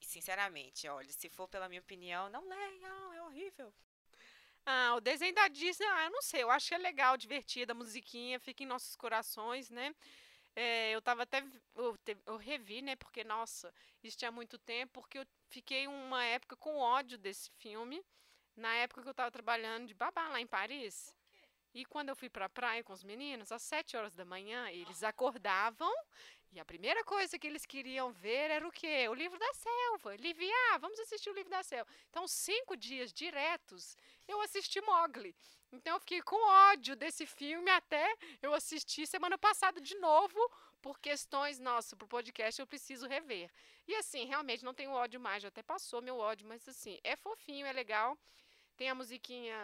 [0.00, 3.72] E, sinceramente, olha, se for pela minha opinião, não leiam, é horrível.
[4.66, 7.72] Ah, o desenho da Disney, ah, eu não sei, eu acho que é legal, divertido,
[7.72, 9.94] a musiquinha fica em nossos corações, né?
[10.54, 11.44] É, eu tava até.
[11.74, 12.96] Eu, eu, revi, né?
[12.96, 18.04] Porque, nossa, isso tinha muito tempo, porque eu fiquei uma época com ódio desse filme.
[18.56, 21.14] Na época que eu tava trabalhando de babá lá em Paris.
[21.74, 24.68] E quando eu fui para a praia com os meninos, às sete horas da manhã,
[24.70, 25.92] eles acordavam
[26.52, 29.06] e a primeira coisa que eles queriam ver era o quê?
[29.08, 30.16] O livro da selva.
[30.16, 31.88] Livia, ah, vamos assistir o livro da selva.
[32.08, 35.34] Então, cinco dias diretos, eu assisti Mogli.
[35.70, 36.36] Então, eu fiquei com
[36.72, 40.40] ódio desse filme até eu assistir semana passada de novo,
[40.82, 43.48] por questões, nossa, pro podcast eu preciso rever.
[43.86, 47.14] E assim, realmente não tenho ódio mais, já até passou meu ódio, mas assim, é
[47.14, 48.18] fofinho, é legal.
[48.76, 49.56] Tem a musiquinha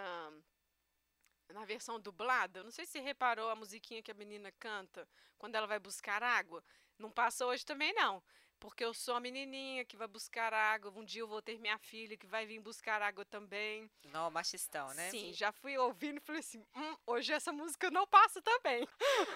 [1.53, 5.67] na versão dublada, não sei se reparou a musiquinha que a menina canta quando ela
[5.67, 6.63] vai buscar água.
[6.99, 8.23] Não passa hoje também não,
[8.59, 10.91] porque eu sou a menininha que vai buscar água.
[10.91, 13.91] Um dia eu vou ter minha filha que vai vir buscar água também.
[14.05, 15.11] Não, machistão, né?
[15.11, 18.89] Sim, já fui ouvindo e falei assim, hum, hoje essa música não passa também.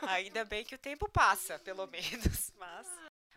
[0.03, 2.87] Ainda bem que o tempo passa, pelo menos, mas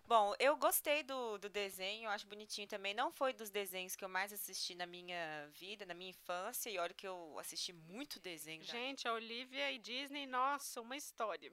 [0.06, 2.94] Bom, eu gostei do, do desenho, acho bonitinho também.
[2.94, 6.78] Não foi dos desenhos que eu mais assisti na minha vida, na minha infância, e
[6.78, 8.64] olha que eu assisti muito desenho.
[8.64, 11.52] Gente, a Olivia e Disney, nossa, uma história.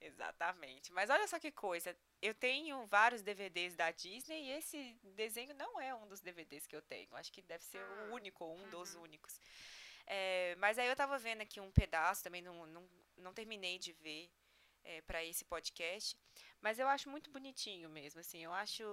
[0.00, 0.92] Exatamente.
[0.92, 1.96] Mas olha só que coisa.
[2.20, 6.74] Eu tenho vários DVDs da Disney e esse desenho não é um dos DVDs que
[6.74, 7.14] eu tenho.
[7.14, 8.70] Acho que deve ser o ah, único, um uhum.
[8.70, 9.40] dos únicos.
[10.06, 13.92] É, mas aí eu tava vendo aqui um pedaço, também não, não, não terminei de
[13.92, 14.30] ver
[14.84, 16.16] é, para esse podcast.
[16.60, 18.84] Mas eu acho muito bonitinho mesmo, assim, eu acho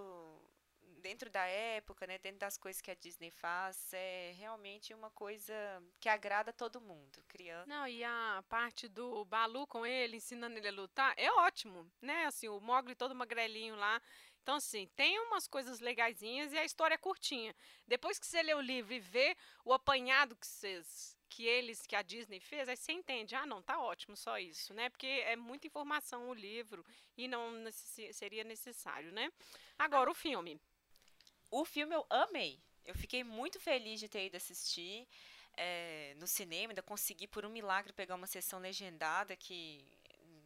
[0.99, 5.54] dentro da época, né, dentro das coisas que a Disney faz, é realmente uma coisa
[5.99, 7.67] que agrada todo mundo, criança.
[7.67, 12.25] Não, e a parte do Balu com ele, ensinando ele a lutar, é ótimo, né?
[12.25, 14.02] Assim, o Mogli todo magrelinho lá.
[14.41, 17.56] Então, assim, tem umas coisas legaisinhas e a história é curtinha.
[17.88, 21.95] Depois que você lê o livro e vê o apanhado que vocês que eles, que
[21.95, 24.89] a Disney fez, aí você entende, ah, não, tá ótimo só isso, né?
[24.89, 26.85] Porque é muita informação o livro
[27.17, 29.31] e não necess seria necessário, né?
[29.77, 30.59] Agora, o filme.
[31.51, 32.59] O filme eu amei.
[32.85, 35.07] Eu fiquei muito feliz de ter ido assistir
[35.55, 39.85] é, no cinema, ainda consegui, por um milagre, pegar uma sessão legendada, que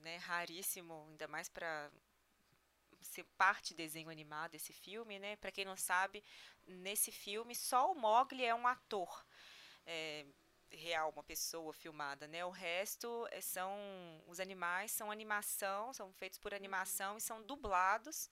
[0.02, 1.92] né, raríssimo, ainda mais para
[3.02, 5.36] ser parte desenho animado esse filme, né?
[5.36, 6.24] Para quem não sabe,
[6.66, 9.26] nesse filme só o Mogli é um ator.
[9.86, 10.26] É,
[10.74, 12.44] real, uma pessoa filmada, né?
[12.46, 13.74] O resto eh, são
[14.28, 17.18] os animais são animação, são feitos por animação uhum.
[17.18, 18.30] e são dublados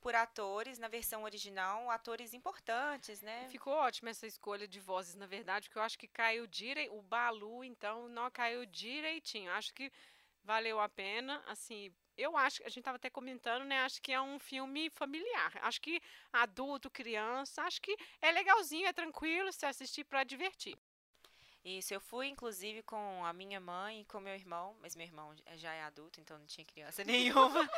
[0.00, 3.48] por atores na versão original, atores importantes, né?
[3.48, 7.02] Ficou ótima essa escolha de vozes, na verdade, porque eu acho que caiu direito, o
[7.02, 9.52] Balu, então, não caiu direitinho.
[9.52, 9.92] Acho que
[10.42, 13.78] valeu a pena, assim, eu acho, a gente estava até comentando, né?
[13.80, 15.52] Acho que é um filme familiar.
[15.62, 16.00] Acho que
[16.32, 20.76] adulto, criança, acho que é legalzinho, é tranquilo se assistir para divertir.
[21.64, 25.32] Isso, eu fui inclusive com a minha mãe e com meu irmão, mas meu irmão
[25.54, 27.70] já é adulto, então não tinha criança nenhuma.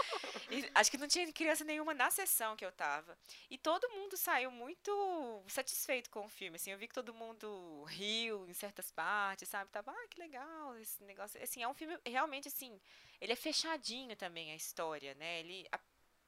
[0.75, 3.17] acho que não tinha criança nenhuma na sessão que eu tava.
[3.51, 7.85] E todo mundo saiu muito satisfeito com o filme, assim, eu vi que todo mundo
[7.85, 9.71] riu em certas partes, sabe?
[9.71, 11.43] Tava, ah, que legal esse negócio.
[11.43, 12.81] Assim, é um filme realmente assim,
[13.21, 15.41] ele é fechadinho também a história, né?
[15.41, 15.69] Ele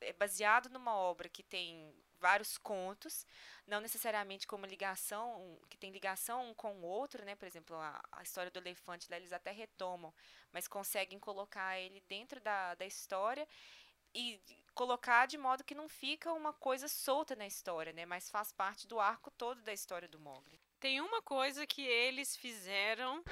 [0.00, 3.26] é baseado numa obra que tem vários contos,
[3.66, 7.34] não necessariamente como ligação, que tem ligação um com o outro, né?
[7.34, 10.12] Por exemplo, a, a história do elefante lá, eles até retomam,
[10.52, 13.46] mas conseguem colocar ele dentro da, da história
[14.14, 14.40] e
[14.74, 18.06] colocar de modo que não fica uma coisa solta na história, né?
[18.06, 20.60] Mas faz parte do arco todo da história do Mogli.
[20.78, 23.22] Tem uma coisa que eles fizeram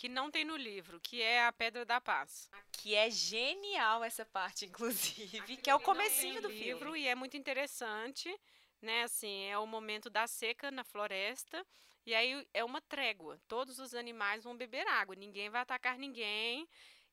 [0.00, 2.48] que não tem no livro, que é a Pedra da Paz.
[2.72, 7.00] Que é genial essa parte, inclusive, que é o comecinho do livro filme.
[7.00, 8.34] e é muito interessante,
[8.80, 9.02] né?
[9.02, 11.62] Assim, é o momento da seca na floresta
[12.06, 13.38] e aí é uma trégua.
[13.46, 16.66] Todos os animais vão beber água, ninguém vai atacar ninguém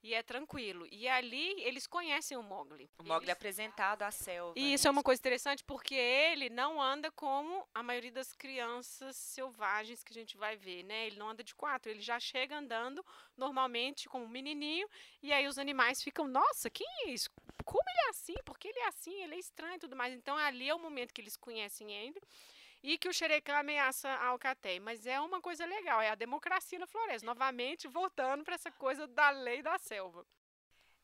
[0.03, 0.87] e é tranquilo.
[0.91, 2.89] E ali eles conhecem o Mogli.
[2.97, 4.53] O Mogli é apresentado à selva.
[4.55, 4.89] E isso né?
[4.89, 10.11] é uma coisa interessante porque ele não anda como a maioria das crianças selvagens que
[10.11, 11.07] a gente vai ver, né?
[11.07, 13.05] Ele não anda de quatro, ele já chega andando
[13.35, 14.87] normalmente como um menininho
[15.21, 17.29] e aí os animais ficam, nossa, quem é isso?
[17.65, 18.35] Como ele é assim?
[18.45, 19.23] Por que ele é assim?
[19.23, 20.13] Ele é estranho e tudo mais.
[20.13, 22.21] Então ali é o momento que eles conhecem ele
[22.83, 24.79] e que o Xerecã ameaça a Alcateia.
[24.81, 27.25] Mas é uma coisa legal, é a democracia na floresta.
[27.25, 30.25] Novamente, voltando para essa coisa da lei da selva.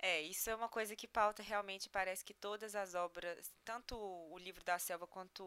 [0.05, 4.37] É, isso é uma coisa que pauta realmente parece que todas as obras, tanto o
[4.37, 5.45] livro da selva quanto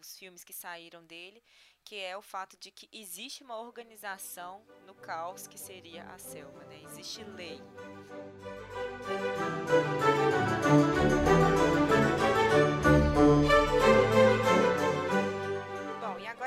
[0.00, 1.40] os filmes que saíram dele,
[1.84, 6.64] que é o fato de que existe uma organização no caos que seria a selva,
[6.64, 6.82] né?
[6.82, 7.62] Existe lei.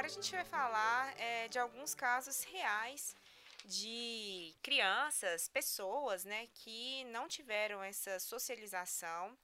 [0.10, 3.16] A gente vai falar é, de alguns casos reais
[3.64, 9.38] de crianças, pessoas, né, que não tiveram essa socialização,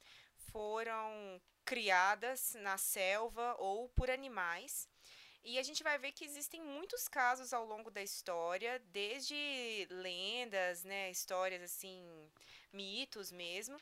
[0.52, 4.90] foram criadas na selva ou por animais.
[5.44, 10.84] E a gente vai ver que existem muitos casos ao longo da história, desde lendas,
[10.84, 12.04] né, histórias assim,
[12.74, 13.80] mitos mesmo,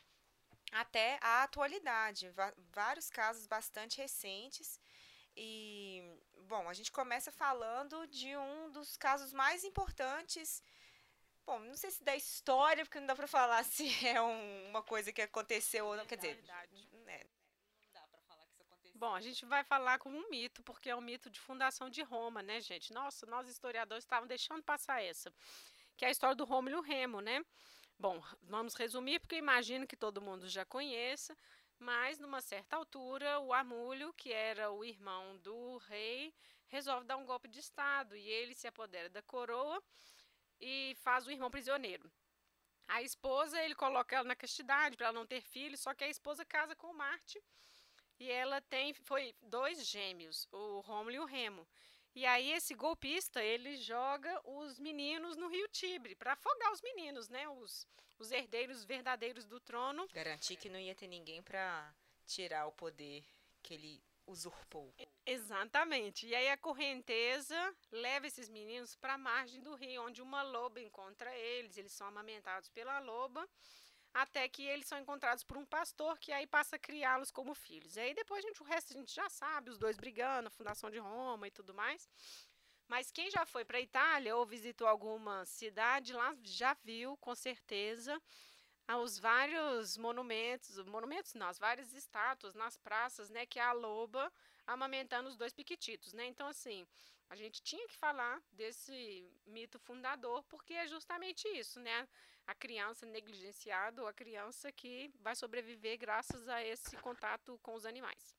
[0.70, 2.30] até a atualidade.
[2.70, 4.78] vários casos bastante recentes
[5.36, 6.02] e,
[6.44, 10.62] bom, a gente começa falando de um dos casos mais importantes.
[11.46, 14.82] Bom, não sei se da história, porque não dá pra falar se é um, uma
[14.82, 16.06] coisa que aconteceu ou não.
[16.06, 16.42] Quer dizer,
[17.04, 17.24] né,
[17.82, 18.98] não dá pra falar que isso aconteceu.
[18.98, 22.02] Bom, a gente vai falar como um mito, porque é um mito de fundação de
[22.02, 22.92] Roma, né, gente?
[22.92, 25.32] Nossa, nós historiadores estavam deixando passar essa.
[25.96, 27.44] Que é a história do Rômulo Remo, né?
[27.98, 31.36] Bom, vamos resumir, porque imagino que todo mundo já conheça.
[31.78, 36.34] Mas, numa certa altura, o Amúlio, que era o irmão do rei,
[36.68, 39.82] resolve dar um golpe de Estado e ele se apodera da coroa
[40.60, 42.10] e faz o irmão prisioneiro.
[42.86, 46.08] A esposa, ele coloca ela na castidade para ela não ter filhos, só que a
[46.08, 47.42] esposa casa com Marte
[48.18, 51.66] e ela tem foi dois gêmeos, o Rômulo e o Remo.
[52.14, 57.28] E aí esse golpista, ele joga os meninos no Rio Tibre para afogar os meninos,
[57.28, 57.48] né?
[57.48, 57.86] Os,
[58.18, 60.06] os herdeiros verdadeiros do trono.
[60.12, 61.92] Garantir que não ia ter ninguém para
[62.24, 63.24] tirar o poder
[63.62, 64.94] que ele usurpou.
[65.26, 66.26] Exatamente.
[66.26, 70.80] E aí a correnteza leva esses meninos para a margem do rio, onde uma loba
[70.80, 73.48] encontra eles, eles são amamentados pela loba
[74.14, 77.96] até que eles são encontrados por um pastor que aí passa a criá-los como filhos.
[77.96, 80.50] E aí depois a gente, o resto a gente já sabe, os dois brigando, a
[80.50, 82.08] fundação de Roma e tudo mais.
[82.86, 87.34] Mas quem já foi para a Itália ou visitou alguma cidade lá já viu, com
[87.34, 88.22] certeza,
[89.02, 94.32] os vários monumentos, monumentos não, as várias estátuas nas praças, né, que é a loba
[94.66, 96.26] amamentando os dois piquititos, né?
[96.26, 96.86] Então assim,
[97.28, 102.08] a gente tinha que falar desse mito fundador porque é justamente isso, né?
[102.46, 107.86] A criança negligenciada ou a criança que vai sobreviver graças a esse contato com os
[107.86, 108.36] animais.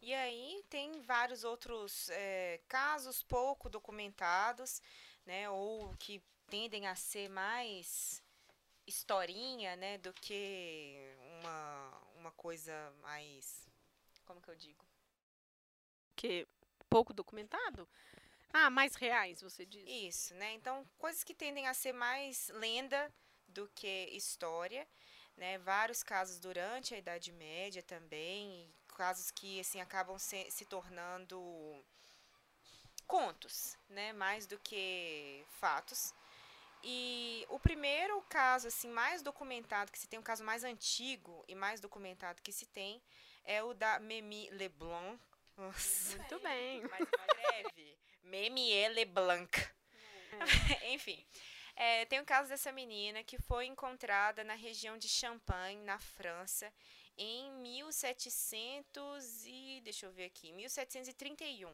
[0.00, 4.80] E aí tem vários outros é, casos pouco documentados,
[5.26, 8.22] né, ou que tendem a ser mais
[8.86, 10.96] historinha, né, do que
[11.40, 13.68] uma, uma coisa mais,
[14.24, 14.86] como que eu digo?
[16.14, 16.46] Que
[16.88, 17.88] pouco documentado?
[18.52, 19.84] Ah, mais reais, você diz?
[19.86, 20.54] Isso, né?
[20.54, 23.12] Então, coisas que tendem a ser mais lenda
[23.48, 24.86] do que história,
[25.36, 25.58] né?
[25.58, 31.38] Vários casos durante a Idade Média também, casos que assim acabam se, se tornando
[33.06, 34.12] contos, né?
[34.12, 36.12] Mais do que fatos.
[36.82, 41.54] E o primeiro caso assim mais documentado que se tem, um caso mais antigo e
[41.54, 43.02] mais documentado que se tem,
[43.44, 45.18] é o da Memi Leblanc.
[45.56, 46.16] Nossa.
[46.16, 46.82] Muito bem.
[46.82, 47.98] Mais breve.
[48.22, 49.50] Memi Leblanc.
[50.80, 50.92] É.
[50.94, 51.24] Enfim,
[51.80, 56.72] é, tem o caso dessa menina que foi encontrada na região de Champagne, na França,
[57.16, 61.72] em 1700 e deixa eu ver aqui, 1731.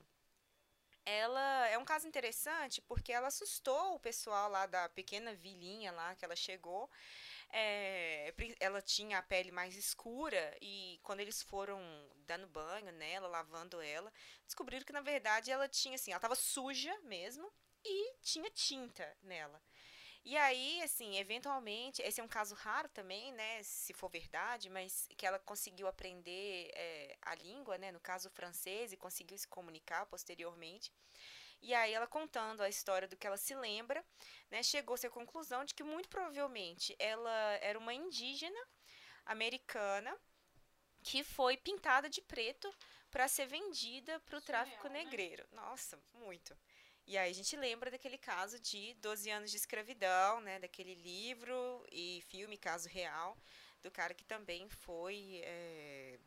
[1.07, 6.15] Ela é um caso interessante porque ela assustou o pessoal lá da pequena vilinha lá
[6.15, 6.91] que ela chegou.
[7.51, 11.81] É, ela tinha a pele mais escura e quando eles foram
[12.27, 14.13] dando banho nela, lavando ela,
[14.45, 17.51] descobriram que na verdade ela tinha assim, ela estava suja mesmo
[17.83, 19.63] e tinha tinta nela.
[20.25, 25.07] E aí, assim, eventualmente, esse é um caso raro também, né, se for verdade, mas
[25.19, 30.07] que ela conseguiu aprender é, a língua, né, no caso francês, e conseguiu se comunicar
[30.07, 30.91] posteriormente.
[31.61, 34.03] E aí ela contando a história do que ela se lembra,
[34.51, 38.61] né, chegou-se à conclusão de que muito provavelmente ela era uma indígena
[39.27, 40.17] americana
[41.03, 42.73] que foi pintada de preto
[43.11, 45.05] para ser vendida para o tráfico né?
[45.05, 45.47] negreiro.
[45.53, 45.61] Né?
[45.61, 46.57] Nossa, muito.
[47.07, 51.85] E aí a gente lembra daquele caso de 12 anos de escravidão, né, daquele livro
[51.93, 53.37] e filme, caso real,
[53.83, 56.19] do cara que também foi é,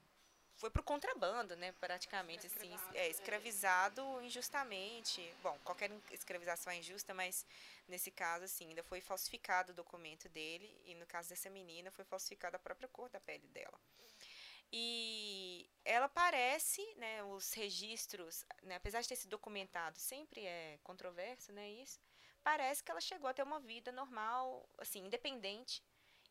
[0.58, 5.22] foi pro contrabando, né, praticamente assim, é, escravizado injustamente.
[5.42, 7.46] Bom, qualquer escravização é injusta, mas
[7.88, 12.04] nesse caso assim, ainda foi falsificado o documento dele e no caso dessa menina foi
[12.06, 13.80] falsificada a própria cor da pele dela.
[14.72, 21.54] E ela parece, né, os registros, né, apesar de ter sido documentado, sempre é controverso,
[21.54, 22.00] né, isso.
[22.44, 25.82] Parece que ela chegou a ter uma vida normal, assim, independente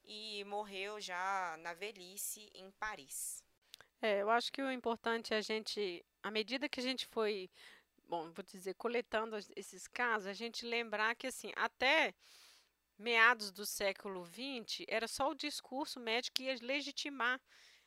[0.05, 3.43] e morreu já na velhice em Paris.
[4.01, 7.51] É, eu acho que o importante é a gente, à medida que a gente foi,
[8.05, 12.14] bom, vou dizer, coletando esses casos, a gente lembrar que assim, até
[12.99, 17.41] meados do século XX, era só o discurso médico que ia legitimar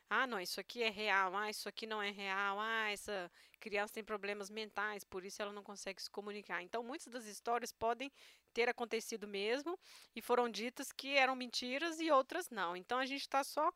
[0.10, 1.36] ah, não, isso aqui é real.
[1.36, 2.60] Ah, isso aqui não é real.
[2.60, 6.64] Ah, essa criança tem problemas mentais, por isso ela não consegue se comunicar.
[6.64, 8.12] Então, muitas das histórias podem
[8.54, 9.78] ter acontecido mesmo
[10.16, 12.76] e foram ditas que eram mentiras e outras não.
[12.76, 13.72] Então, a gente está só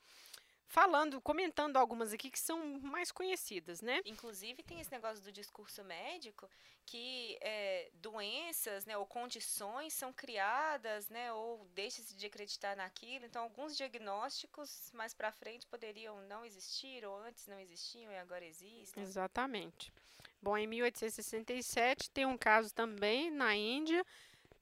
[0.67, 4.01] falando, comentando algumas aqui que são mais conhecidas, né?
[4.05, 6.49] Inclusive tem esse negócio do discurso médico
[6.85, 13.25] que é, doenças, né, ou condições são criadas, né, ou deixa-se de acreditar naquilo.
[13.25, 18.45] Então alguns diagnósticos mais para frente poderiam não existir ou antes não existiam e agora
[18.45, 19.01] existem.
[19.01, 19.93] Exatamente.
[20.41, 24.05] Bom, em 1867 tem um caso também na Índia.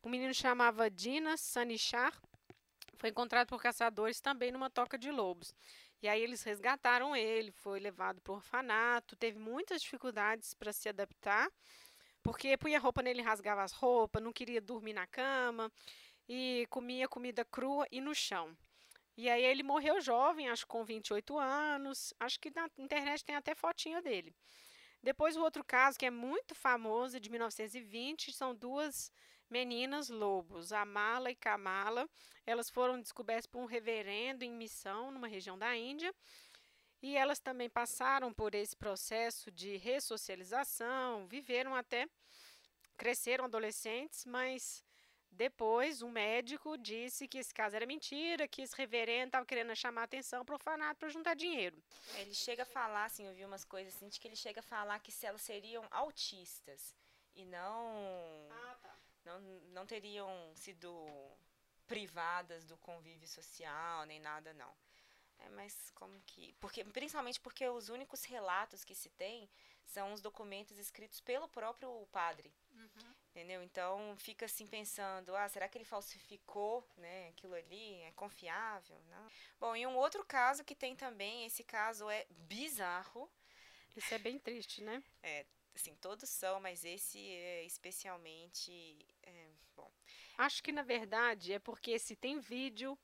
[0.04, 2.14] Um menino chamava Dina Sanichar
[3.02, 5.56] foi encontrado por caçadores também numa toca de lobos.
[6.02, 10.90] E aí eles resgataram ele, foi levado para o orfanato, teve muitas dificuldades para se
[10.90, 11.52] adaptar,
[12.24, 15.72] porque punha roupa nele, rasgava as roupas, não queria dormir na cama
[16.28, 18.58] e comia comida crua e no chão.
[19.16, 23.54] E aí ele morreu jovem, acho com 28 anos, acho que na internet tem até
[23.54, 24.34] fotinha dele.
[25.04, 29.12] Depois o outro caso que é muito famoso, de 1920, são duas
[29.52, 32.10] meninas lobos, Amala e Kamala.
[32.46, 36.14] Elas foram descobertas por um reverendo em missão numa região da Índia.
[37.02, 42.08] E elas também passaram por esse processo de ressocialização, viveram até,
[42.96, 44.84] cresceram adolescentes, mas
[45.32, 50.04] depois um médico disse que esse caso era mentira, que esse reverendo estava querendo chamar
[50.04, 51.82] atenção para o orfanato para juntar dinheiro.
[52.16, 54.64] Ele chega a falar, assim, eu vi umas coisas assim, de que ele chega a
[54.64, 56.96] falar que se elas seriam autistas
[57.34, 58.48] e não.
[58.52, 58.91] Ah, tá
[59.26, 59.40] não,
[59.74, 60.92] não teriam sido
[61.88, 64.74] privadas do convívio social, nem nada, não.
[65.40, 66.54] É, mas como que.
[66.54, 69.50] Porque, principalmente porque os únicos relatos que se tem
[69.86, 72.54] são os documentos escritos pelo próprio padre.
[72.74, 73.16] Uhum.
[73.30, 73.64] Entendeu?
[73.64, 78.02] Então fica assim pensando, ah, será que ele falsificou né, aquilo ali?
[78.02, 78.98] É confiável?
[79.10, 79.32] Não.
[79.60, 83.30] Bom, e um outro caso que tem também, esse caso é bizarro.
[83.96, 85.04] Isso é bem triste, né?
[85.22, 85.46] É,
[85.76, 89.06] assim, todos são, mas esse é especialmente.
[90.42, 92.98] Acho que na verdade é porque se tem vídeo,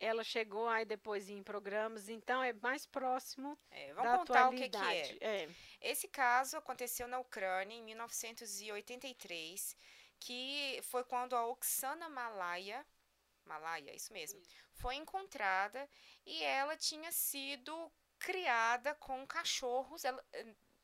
[0.00, 5.10] ela chegou aí depois em programas, então é mais próximo é, vamos da contar atualidade.
[5.10, 5.44] o que, que é.
[5.44, 5.48] é.
[5.82, 9.76] Esse caso aconteceu na Ucrânia em 1983,
[10.18, 12.86] que foi quando a Oksana Malaya,
[13.44, 14.56] Malaya, isso mesmo, isso.
[14.72, 15.86] foi encontrada
[16.24, 20.06] e ela tinha sido criada com cachorros.
[20.06, 20.24] Ela,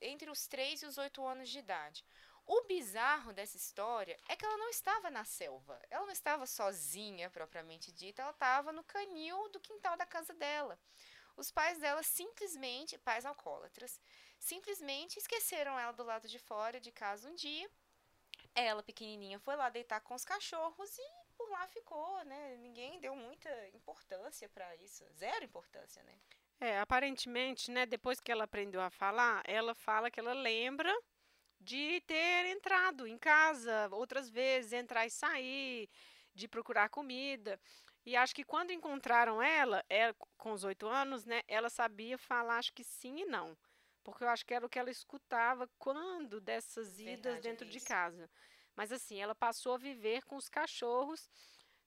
[0.03, 2.05] entre os 3 e os 8 anos de idade.
[2.47, 5.81] O bizarro dessa história é que ela não estava na selva.
[5.89, 8.23] Ela não estava sozinha, propriamente dita.
[8.23, 10.79] Ela estava no canil do quintal da casa dela.
[11.37, 14.01] Os pais dela simplesmente, pais alcoólatras,
[14.39, 17.71] simplesmente esqueceram ela do lado de fora de casa um dia.
[18.55, 21.03] Ela, pequenininha, foi lá deitar com os cachorros e
[21.37, 22.57] por lá ficou, né?
[22.57, 25.05] Ninguém deu muita importância para isso.
[25.15, 26.19] Zero importância, né?
[26.61, 30.95] É, aparentemente, né, depois que ela aprendeu a falar, ela fala que ela lembra
[31.63, 35.89] de ter entrado em casa outras vezes, entrar e sair,
[36.35, 37.59] de procurar comida.
[38.05, 42.59] E acho que quando encontraram ela, ela com os oito anos, né, ela sabia falar,
[42.59, 43.57] acho que sim e não.
[44.03, 47.71] Porque eu acho que era o que ela escutava quando dessas idas Verdade, dentro é
[47.71, 48.29] de casa.
[48.75, 51.31] Mas assim, ela passou a viver com os cachorros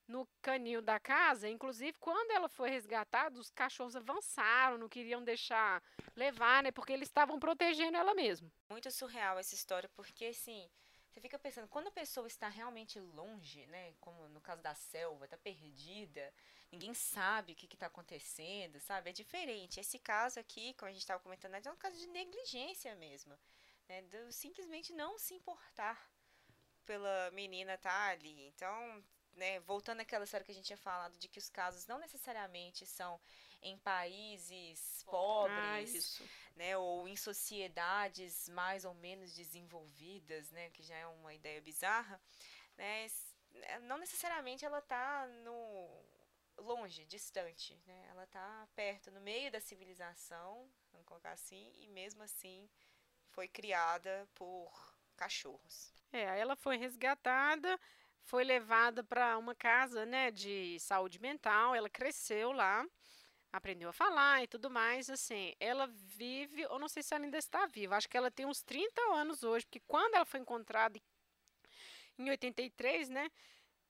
[0.07, 1.49] no canil da casa.
[1.49, 5.81] Inclusive, quando ela foi resgatada, os cachorros avançaram, não queriam deixar
[6.15, 6.71] levar, né?
[6.71, 8.51] Porque eles estavam protegendo ela mesmo.
[8.69, 10.69] Muito surreal essa história, porque assim,
[11.15, 13.93] você fica pensando, quando a pessoa está realmente longe, né?
[14.01, 16.33] Como no caso da selva, está perdida,
[16.71, 19.09] ninguém sabe o que está acontecendo, sabe?
[19.09, 19.79] É diferente.
[19.79, 23.37] Esse caso aqui, como a gente estava comentando, é um caso de negligência mesmo.
[23.87, 24.01] Né?
[24.01, 26.09] De simplesmente não se importar
[26.85, 28.47] pela menina tá ali.
[28.47, 29.03] Então,
[29.35, 32.85] né, voltando àquela história que a gente tinha falado de que os casos não necessariamente
[32.85, 33.19] são
[33.61, 36.25] em países pobres, ah,
[36.55, 42.21] né, ou em sociedades mais ou menos desenvolvidas, né, que já é uma ideia bizarra,
[42.77, 43.07] né,
[43.83, 46.03] não necessariamente ela está no
[46.57, 52.23] longe, distante, né, ela está perto, no meio da civilização, vamos colocar assim, e mesmo
[52.23, 52.69] assim
[53.29, 54.71] foi criada por
[55.17, 55.93] cachorros.
[56.13, 57.79] É, ela foi resgatada,
[58.25, 62.85] foi levada para uma casa, né, de saúde mental, ela cresceu lá,
[63.51, 67.37] aprendeu a falar e tudo mais, assim, ela vive, eu não sei se ela ainda
[67.37, 70.99] está viva, acho que ela tem uns 30 anos hoje, porque quando ela foi encontrada
[72.17, 73.29] em 83, né,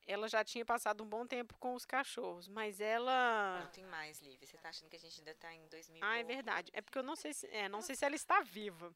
[0.06, 3.62] ela já tinha passado um bom tempo com os cachorros, mas ela...
[3.64, 6.18] Não tem mais, Lívia, você está achando que a gente ainda está em 2000 Ah,
[6.18, 8.94] é verdade, é porque eu não sei se, é, não sei se ela está viva.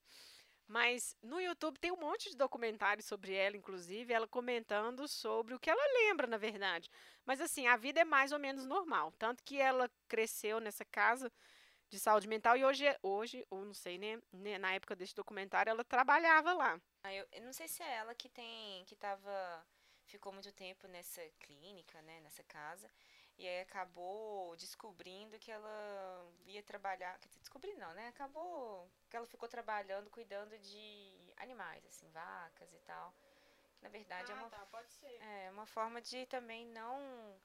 [0.70, 5.60] Mas no YouTube tem um monte de documentários sobre ela, inclusive, ela comentando sobre o
[5.60, 6.92] que ela lembra, na verdade.
[7.26, 9.12] Mas assim, a vida é mais ou menos normal.
[9.18, 11.32] Tanto que ela cresceu nessa casa
[11.90, 15.72] de saúde mental e hoje, hoje ou não sei, né, né na época desse documentário,
[15.72, 16.80] ela trabalhava lá.
[17.02, 19.66] Ah, eu, eu não sei se é ela que tem, que tava,
[20.06, 22.88] ficou muito tempo nessa clínica, né, nessa casa.
[23.40, 27.18] E aí acabou descobrindo que ela ia trabalhar.
[27.20, 28.10] Quer dizer, descobrir não, né?
[28.10, 33.14] Acabou que ela ficou trabalhando, cuidando de animais, assim, vacas e tal.
[33.82, 35.22] Na verdade, é ah, é, uma, tá, pode ser.
[35.22, 37.40] é uma forma de também não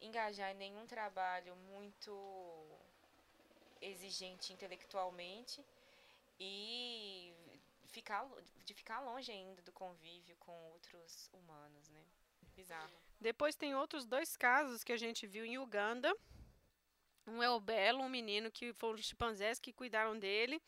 [0.00, 2.78] engajar em nenhum trabalho muito
[3.80, 5.66] exigente intelectualmente
[6.38, 7.34] e
[7.88, 8.28] ficar,
[8.64, 12.04] de ficar longe ainda do convívio com outros humanos, né?
[12.54, 13.11] Bizarro.
[13.22, 16.12] Depois tem outros dois casos que a gente viu em Uganda.
[17.24, 20.60] Um é o Belo, um menino que foram os chimpanzés que cuidaram dele.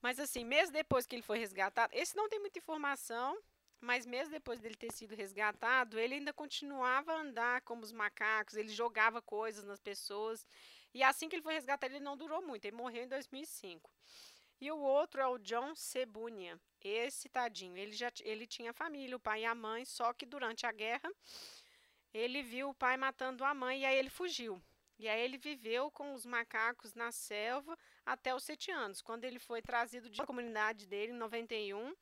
[0.00, 3.38] Mas assim, mesmo depois que ele foi resgatado, esse não tem muita informação,
[3.78, 8.56] mas mesmo depois dele ter sido resgatado, ele ainda continuava a andar como os macacos,
[8.56, 10.46] ele jogava coisas nas pessoas.
[10.94, 13.90] E assim que ele foi resgatado, ele não durou muito, ele morreu em 2005.
[14.62, 16.56] E o outro é o John Cebunia.
[16.80, 20.64] Esse tadinho, ele já ele tinha família, o pai e a mãe, só que durante
[20.64, 21.10] a guerra
[22.14, 24.62] ele viu o pai matando a mãe e aí ele fugiu.
[25.00, 29.40] E aí ele viveu com os macacos na selva até os sete anos, quando ele
[29.40, 31.92] foi trazido de comunidade dele em 91.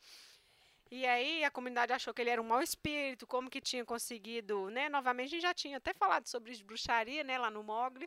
[0.90, 4.68] E aí a comunidade achou que ele era um mau espírito, como que tinha conseguido,
[4.68, 4.90] né?
[4.90, 8.06] Novamente a gente já tinha até falado sobre bruxaria, né, lá no Mogli.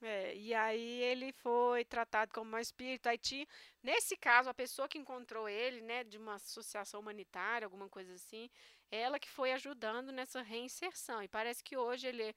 [0.00, 3.08] É, e aí ele foi tratado como um espírito.
[3.08, 3.46] Aí tinha,
[3.82, 8.48] nesse caso, a pessoa que encontrou ele, né, de uma associação humanitária, alguma coisa assim,
[8.90, 11.22] ela que foi ajudando nessa reinserção.
[11.22, 12.34] E parece que hoje ele é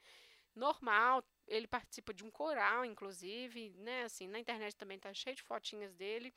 [0.56, 5.44] normal, ele participa de um coral, inclusive, né, assim, na internet também tá cheio de
[5.44, 6.34] fotinhas dele.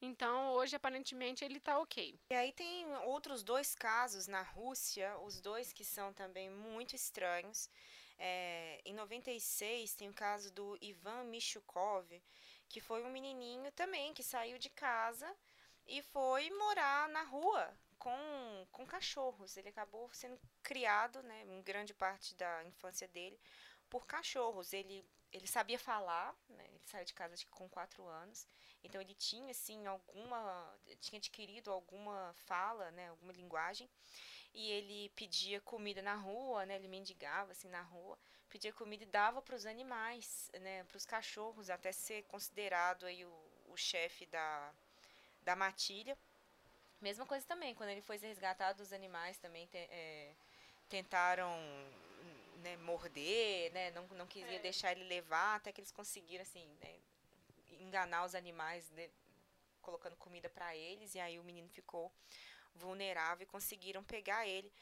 [0.00, 2.18] Então, hoje, aparentemente, ele está ok.
[2.30, 7.70] E aí tem outros dois casos na Rússia, os dois que são também muito estranhos.
[8.18, 12.06] É, em 96 tem o caso do Ivan Michukov,
[12.68, 15.30] que foi um menininho também que saiu de casa
[15.86, 19.56] e foi morar na rua com, com cachorros.
[19.56, 23.38] Ele acabou sendo criado, né, em grande parte da infância dele,
[23.88, 24.72] por cachorros.
[24.72, 28.46] Ele, ele sabia falar, né, ele saiu de casa com quatro anos,
[28.82, 33.90] então ele tinha assim alguma, tinha adquirido alguma fala, né, alguma linguagem
[34.56, 36.76] e ele pedia comida na rua, né?
[36.76, 40.82] Ele mendigava assim na rua, pedia comida e dava para os animais, né?
[40.84, 44.72] Para os cachorros, até ser considerado aí o, o chefe da,
[45.42, 46.16] da matilha.
[47.02, 50.32] Mesma coisa também, quando ele foi resgatado, os animais também te, é,
[50.88, 51.54] tentaram
[52.62, 53.90] né, morder, né?
[53.90, 54.62] Não, não queria é.
[54.62, 56.94] deixar ele levar, até que eles conseguiram assim, né,
[57.78, 59.10] enganar os animais, né,
[59.82, 62.10] colocando comida para eles, e aí o menino ficou
[62.76, 64.72] vulnerável e conseguiram pegar ele.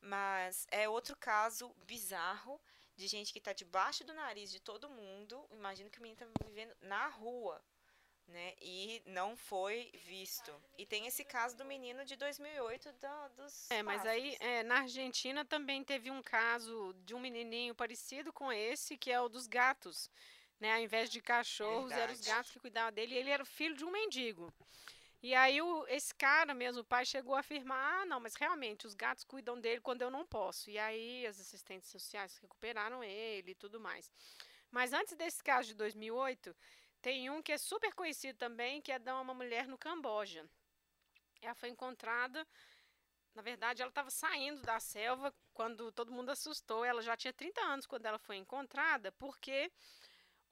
[0.00, 2.60] Mas é outro caso bizarro
[2.96, 5.44] de gente que está debaixo do nariz de todo mundo.
[5.52, 7.62] Imagino que o menino está vivendo na rua,
[8.26, 8.54] né?
[8.60, 10.52] E não foi visto.
[10.76, 13.70] E tem esse caso do menino de 2008 do, dos.
[13.70, 18.52] É, mas aí é, na Argentina também teve um caso de um menininho parecido com
[18.52, 20.10] esse, que é o dos gatos.
[20.58, 20.72] Né?
[20.74, 23.16] Ao invés de cachorros, eram os gatos que cuidavam dele.
[23.16, 24.52] Ele era filho de um mendigo.
[25.22, 28.86] E aí o, esse cara mesmo, o pai, chegou a afirmar, ah, não, mas realmente
[28.86, 30.68] os gatos cuidam dele quando eu não posso.
[30.68, 34.10] E aí as assistentes sociais recuperaram ele e tudo mais.
[34.70, 36.56] Mas antes desse caso de 2008,
[37.00, 40.44] tem um que é super conhecido também, que é de uma mulher no Camboja.
[41.40, 42.46] Ela foi encontrada
[43.34, 46.84] na verdade, ela estava saindo da selva quando todo mundo assustou.
[46.84, 49.72] Ela já tinha 30 anos quando ela foi encontrada, porque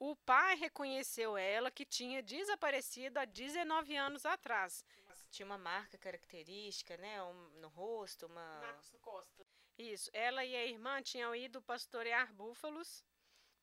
[0.01, 4.83] o pai reconheceu ela que tinha desaparecido há 19 anos atrás.
[5.29, 7.21] Tinha uma marca característica, né?
[7.21, 8.61] Um, no rosto, uma.
[8.61, 9.45] Marcos Costa.
[9.77, 10.09] Isso.
[10.11, 13.05] Ela e a irmã tinham ido pastorear búfalos,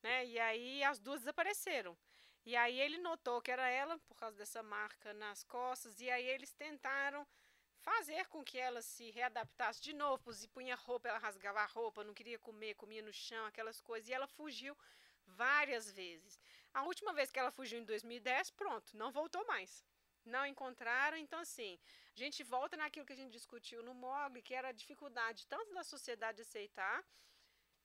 [0.00, 0.26] né?
[0.26, 1.98] E aí as duas desapareceram.
[2.46, 6.00] E aí ele notou que era ela por causa dessa marca nas costas.
[6.00, 7.26] E aí eles tentaram
[7.80, 12.04] fazer com que ela se readaptasse de novo, se punha roupa, ela rasgava a roupa,
[12.04, 14.08] não queria comer, comia no chão, aquelas coisas.
[14.08, 14.76] E ela fugiu
[15.36, 16.40] várias vezes.
[16.72, 19.84] A última vez que ela fugiu em 2010, pronto, não voltou mais.
[20.24, 21.78] Não encontraram, então assim,
[22.14, 25.72] a gente volta naquilo que a gente discutiu no Mogli, que era a dificuldade tanto
[25.72, 27.02] da sociedade aceitar,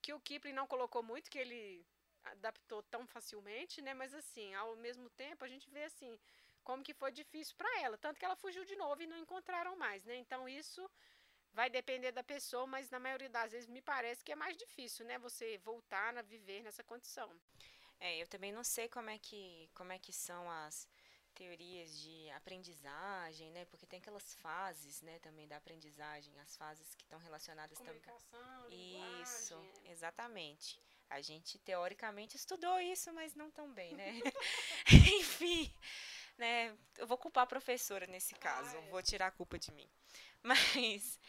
[0.01, 1.85] que o Kipling não colocou muito, que ele
[2.23, 3.93] adaptou tão facilmente, né?
[3.93, 6.19] Mas assim, ao mesmo tempo, a gente vê assim,
[6.63, 9.75] como que foi difícil para ela, tanto que ela fugiu de novo e não encontraram
[9.75, 10.15] mais, né?
[10.17, 10.89] Então isso
[11.53, 15.05] vai depender da pessoa, mas na maioria das vezes me parece que é mais difícil,
[15.05, 15.17] né?
[15.19, 17.29] Você voltar a viver nessa condição.
[17.99, 20.87] É, eu também não sei como é que como é que são as
[21.33, 23.65] teorias de aprendizagem, né?
[23.65, 28.01] Porque tem aquelas fases, né, também da aprendizagem, as fases que estão relacionadas também.
[29.21, 30.79] Isso, exatamente.
[31.09, 34.13] A gente teoricamente estudou isso, mas não tão bem, né?
[35.19, 35.73] Enfim,
[36.37, 36.75] né?
[36.97, 38.89] Eu vou culpar a professora nesse caso, ah, é.
[38.89, 39.89] vou tirar a culpa de mim.
[40.43, 41.19] Mas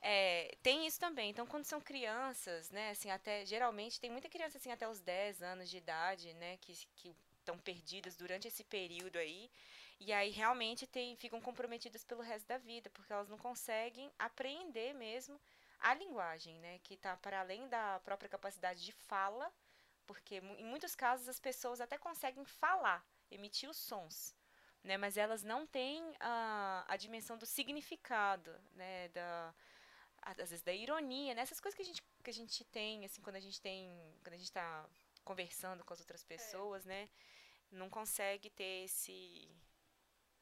[0.00, 1.30] é, tem isso também.
[1.30, 5.42] Então, quando são crianças, né, assim, até geralmente tem muita criança assim até os 10
[5.42, 9.50] anos de idade, né, que que estão perdidas durante esse período aí.
[9.98, 14.94] E aí realmente tem, ficam comprometidas pelo resto da vida, porque elas não conseguem aprender
[14.94, 15.38] mesmo
[15.78, 19.52] a linguagem, né, que está para além da própria capacidade de fala,
[20.06, 24.34] porque em muitos casos as pessoas até conseguem falar, emitir os sons,
[24.82, 24.96] né?
[24.96, 29.08] Mas elas não têm a, a dimensão do significado, né?
[29.08, 29.54] Da,
[30.22, 31.42] às vezes da ironia, né?
[31.42, 33.90] Essas coisas que a gente, que a gente tem, assim, quando a gente tem,
[34.22, 34.88] quando a gente está
[35.24, 36.88] conversando com as outras pessoas, é.
[36.88, 37.10] né?
[37.70, 39.48] Não consegue ter esse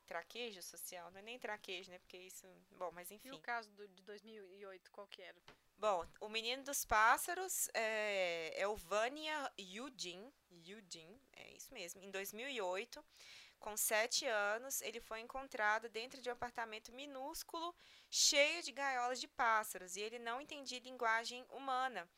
[0.07, 1.99] traquejo social, não é nem traquejo, né?
[1.99, 3.28] Porque isso, bom, mas enfim.
[3.28, 5.39] E o caso do, de 2008, qual que era?
[5.76, 12.11] Bom, o Menino dos Pássaros é, é o Vânia Yudin, Yudin, é isso mesmo, em
[12.11, 13.05] 2008
[13.59, 17.74] com sete anos, ele foi encontrado dentro de um apartamento minúsculo,
[18.11, 22.09] cheio de gaiolas de pássaros, e ele não entendia linguagem humana.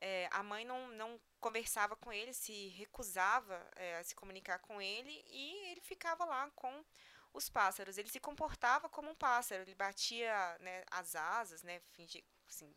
[0.00, 4.82] É, a mãe não, não conversava com ele, se recusava é, a se comunicar com
[4.82, 6.84] ele, e ele ficava lá com
[7.32, 7.98] os pássaros.
[7.98, 12.74] Ele se comportava como um pássaro, ele batia né, as asas, né, fingia, assim,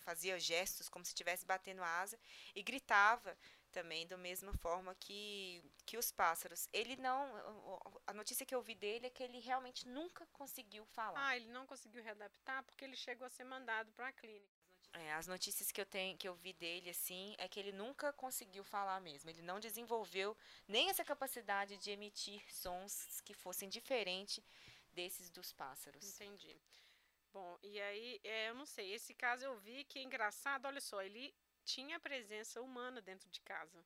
[0.00, 2.18] fazia gestos como se estivesse batendo asa,
[2.54, 3.36] e gritava
[3.68, 6.68] também, da mesma forma que, que os pássaros.
[6.72, 7.30] Ele não.
[8.06, 11.28] A notícia que eu vi dele é que ele realmente nunca conseguiu falar.
[11.28, 14.58] Ah, ele não conseguiu readaptar porque ele chegou a ser mandado para a clínica.
[14.92, 18.12] É, as notícias que eu tenho que eu vi dele assim é que ele nunca
[18.12, 19.28] conseguiu falar mesmo.
[19.28, 24.42] Ele não desenvolveu nem essa capacidade de emitir sons que fossem diferentes
[24.92, 26.04] desses dos pássaros.
[26.04, 26.58] Entendi.
[27.32, 30.80] Bom, e aí, é, eu não sei, esse caso eu vi que é engraçado, olha
[30.80, 31.34] só, ele
[31.68, 33.84] tinha presença humana dentro de casa.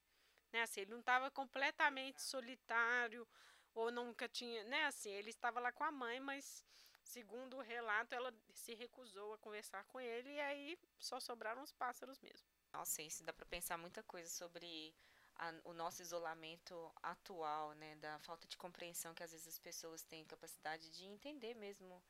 [0.53, 0.63] Né?
[0.63, 3.27] Assim, ele não estava completamente solitário
[3.75, 4.85] ou nunca tinha, né?
[4.87, 6.65] Assim, ele estava lá com a mãe, mas
[7.03, 11.73] segundo o relato, ela se recusou a conversar com ele e aí só sobraram os
[11.73, 12.47] pássaros mesmo.
[12.73, 14.95] Nossa, isso dá para pensar muita coisa sobre
[15.37, 17.97] a, o nosso isolamento atual, né?
[17.97, 22.01] Da falta de compreensão que às vezes as pessoas têm capacidade de entender mesmo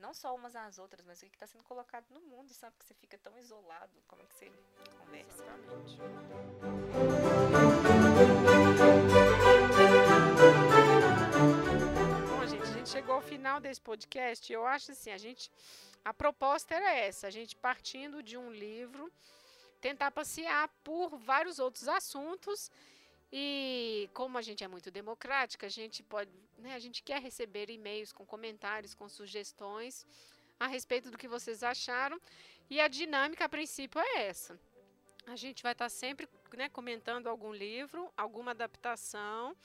[0.00, 2.74] não só umas às outras, mas o que está sendo colocado no mundo, sabe?
[2.78, 4.50] Que você fica tão isolado, como é que você
[4.98, 5.42] conversa?
[5.42, 5.98] Exatamente.
[12.28, 14.50] Bom, gente, a gente chegou ao final desse podcast.
[14.50, 15.50] Eu acho assim, a gente.
[16.02, 19.12] A proposta era essa, a gente partindo de um livro,
[19.82, 22.70] tentar passear por vários outros assuntos
[23.32, 27.70] e como a gente é muito democrática, a gente pode, né, a gente quer receber
[27.70, 30.06] e-mails com comentários, com sugestões
[30.58, 32.20] a respeito do que vocês acharam.
[32.68, 34.58] E a dinâmica a princípio é essa.
[35.26, 39.56] A gente vai estar sempre né, comentando algum livro, alguma adaptação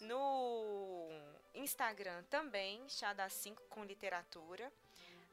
[0.00, 1.08] No
[1.54, 4.72] Instagram também, Chada 5 com literatura.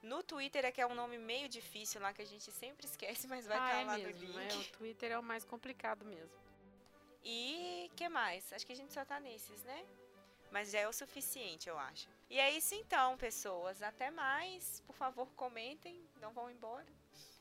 [0.02, 3.28] No Twitter é que é um nome meio difícil lá que a gente sempre esquece,
[3.28, 4.34] mas vai ah, estar é lá mesmo.
[4.34, 4.70] no é, link.
[4.70, 6.36] o Twitter é o mais complicado mesmo.
[7.24, 8.52] E que mais?
[8.52, 9.86] Acho que a gente só tá nesses, né?
[10.49, 12.10] Mas já é o suficiente, eu acho.
[12.30, 13.82] E é isso então, pessoas.
[13.82, 14.82] Até mais.
[14.88, 16.02] Por favor, comentem.
[16.20, 16.86] Não vão embora.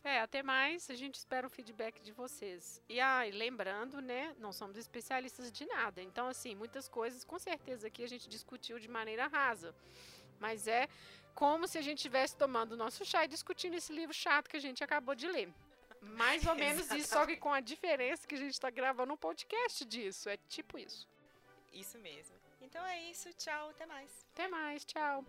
[0.04, 0.90] É, até mais.
[0.90, 2.80] A gente espera o feedback de vocês.
[2.88, 6.02] E ah, e lembrando, né, não somos especialistas de nada.
[6.02, 9.74] Então, assim, muitas coisas com certeza aqui a gente discutiu de maneira rasa.
[10.38, 10.88] Mas é
[11.40, 14.58] como se a gente estivesse tomando o nosso chá e discutindo esse livro chato que
[14.58, 15.48] a gente acabou de ler.
[16.02, 19.16] Mais ou menos isso, só que com a diferença que a gente está gravando um
[19.16, 20.28] podcast disso.
[20.28, 21.08] É tipo isso.
[21.72, 22.36] Isso mesmo.
[22.60, 23.32] Então é isso.
[23.32, 23.70] Tchau.
[23.70, 24.10] Até mais.
[24.34, 24.84] Até mais.
[24.84, 25.24] Tchau.